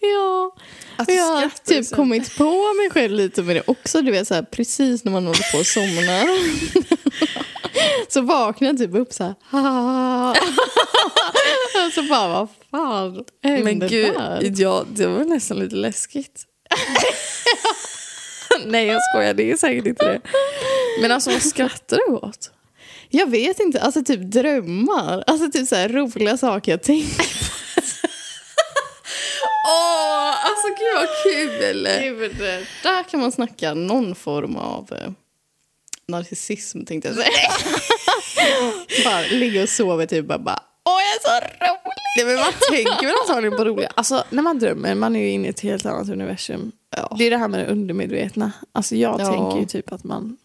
[0.00, 0.54] Ja,
[0.96, 1.84] Att du jag har typ sömnen.
[1.84, 4.02] kommit på mig själv lite med det också.
[4.02, 6.28] Du vet, så här, precis när man håller på och somnar.
[8.12, 9.34] så vaknar jag typ upp så här.
[11.86, 14.52] och så bara, vad fan hände Men gud, där?
[14.56, 16.44] ja, det var nästan lite läskigt.
[18.66, 20.20] Nej jag skojar, det är säkert inte det.
[21.02, 22.50] Men alltså vad skrattar du åt?
[23.10, 25.24] Jag vet inte, alltså typ drömmar.
[25.26, 27.24] Alltså typ så här roliga saker jag tänker
[29.68, 31.88] Åh, alltså gud vad kul!
[32.00, 32.36] Gud,
[32.82, 35.10] där kan man snacka någon form av eh,
[36.08, 37.50] narcissism tänkte jag säga.
[39.04, 41.92] bara ligga och sova typ bara, bara Åh jag är så rolig!
[42.16, 43.88] Nej, men man tänker väl antagligen på roliga...
[43.94, 46.72] Alltså när man drömmer, man är ju inne i ett helt annat universum.
[46.96, 47.14] Ja.
[47.18, 48.52] Det är det här med det undermedvetna.
[48.72, 49.26] Alltså jag Ja.
[49.32, 50.36] tänker ju typ att man...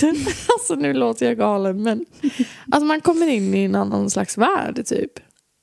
[0.48, 2.06] alltså nu låter jag galen men...
[2.72, 5.12] Alltså man kommer in i en annan slags värld typ.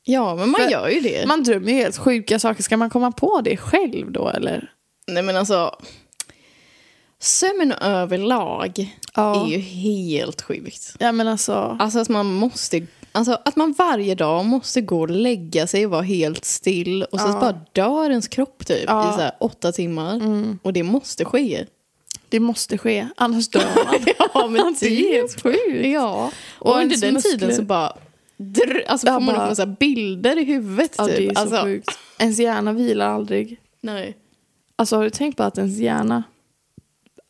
[0.09, 1.27] Ja, men man För- gör ju det.
[1.27, 2.63] Man drömmer ju helt sjuka saker.
[2.63, 4.71] Ska man komma på det själv då eller?
[5.07, 5.75] Nej men alltså,
[7.19, 9.45] sömn överlag Ja.
[9.45, 10.95] är ju helt sjukt.
[10.99, 11.77] Ja men alltså...
[11.79, 12.81] Alltså att man måste,
[13.11, 17.19] alltså att man varje dag måste gå och lägga sig och vara helt still och
[17.19, 17.39] så Ja.
[17.39, 18.99] bara dör ens kropp typ Ja.
[19.01, 19.11] Mm.
[19.11, 20.21] i så här åtta timmar.
[20.63, 21.65] Och det måste ske.
[22.29, 23.95] Det måste ske, annars dör man.
[24.33, 25.85] Ja men det är helt sjukt.
[25.87, 27.31] Ja, och, Och under den muskler.
[27.31, 27.93] tiden så bara
[28.37, 31.17] dr- alltså får man bara- massa bilder i huvudet Ja, typ.
[31.17, 31.89] det är så alltså, sjukt.
[32.19, 33.59] Ens hjärna vilar aldrig.
[33.81, 34.17] Nej.
[34.75, 36.23] Alltså har du tänkt på att ens hjärna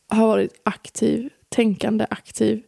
[0.09, 2.63] har varit aktiv, tänkande aktiv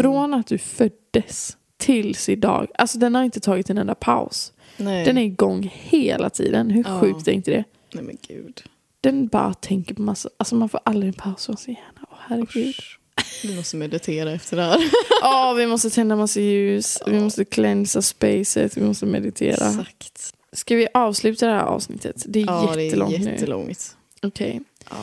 [0.00, 2.66] från att du föddes tills idag.
[2.74, 4.52] Alltså den har inte tagit en enda paus.
[4.76, 5.04] Nej.
[5.04, 6.70] Den är igång hela tiden.
[6.70, 7.00] Hur Ja.
[7.00, 7.64] sjukt är inte det?
[7.94, 8.62] Nej men gud.
[9.00, 12.06] Den bara tänker på massa, alltså man får aldrig en paus från sin hjärna.
[12.10, 12.74] Åh herregud.
[13.44, 14.78] Vi måste meditera efter det här.
[15.22, 19.68] Ja, vi måste tända massa ljus, vi måste cleansa spacet, vi måste meditera.
[19.70, 20.32] Exakt.
[20.52, 22.24] Ska vi avsluta det här avsnittet?
[22.28, 23.30] Det är Ja, det jättelångt är nu.
[23.30, 23.96] jättelångt.
[24.22, 24.60] Okej.
[24.90, 24.96] Ja.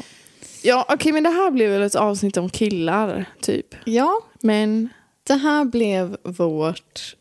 [0.61, 3.75] Ja, okej, men det här blev väl ett avsnitt om killar, typ.
[3.85, 4.89] Ja, Men,
[5.23, 7.15] det här blev vårt...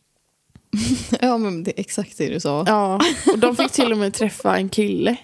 [1.21, 2.65] ja, men det är exakt det du sa.
[2.67, 3.01] ja.
[3.33, 5.17] Och de fick till och med träffa en kille.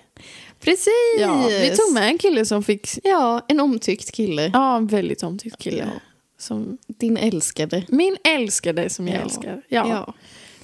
[0.60, 0.92] Precis!
[1.18, 4.50] Ja, vi tog med en kille som fick, Ja, en omtyckt kille.
[4.54, 5.78] ja, en väldigt omtyckt kille.
[5.78, 6.00] Ja.
[6.38, 7.84] Som, Din älskade.
[7.88, 9.20] min älskade som jag Ja.
[9.22, 9.62] älskar.
[9.68, 9.88] Ja.
[9.88, 10.14] Ja.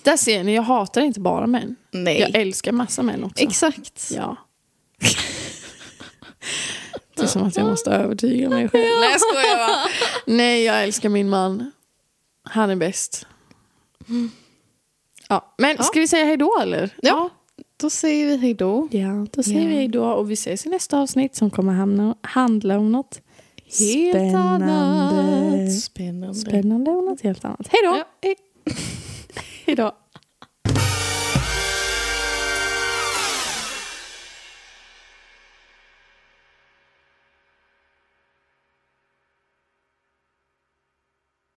[0.02, 1.76] Där ser ni, jag hatar inte bara män.
[1.90, 2.20] Nej.
[2.20, 3.44] Jag älskar massa män också.
[3.44, 4.10] Exakt.
[4.14, 4.36] Ja.
[7.16, 8.84] Det är som att jag måste övertyga mig själv.
[9.00, 9.90] Nej, jag skojar bara.
[10.26, 11.72] Nej, jag älskar min man.
[12.42, 13.26] Han är bäst.
[15.28, 16.90] Ja, men ska vi säga hej då eller?
[17.02, 17.30] Ja.
[17.80, 18.88] Då säger vi hej då.
[18.90, 19.66] Ja, då säger Ja.
[19.68, 23.20] vi hej då och vi ses i nästa avsnitt som kommer hamna, handla om något
[23.78, 24.66] Helt spännande.
[24.66, 25.72] annat.
[25.80, 26.34] Spännande.
[26.34, 27.68] Spännande och något helt annat.
[27.70, 27.96] Hej då!
[27.96, 28.34] Ja, hej.
[29.66, 29.92] Hej då!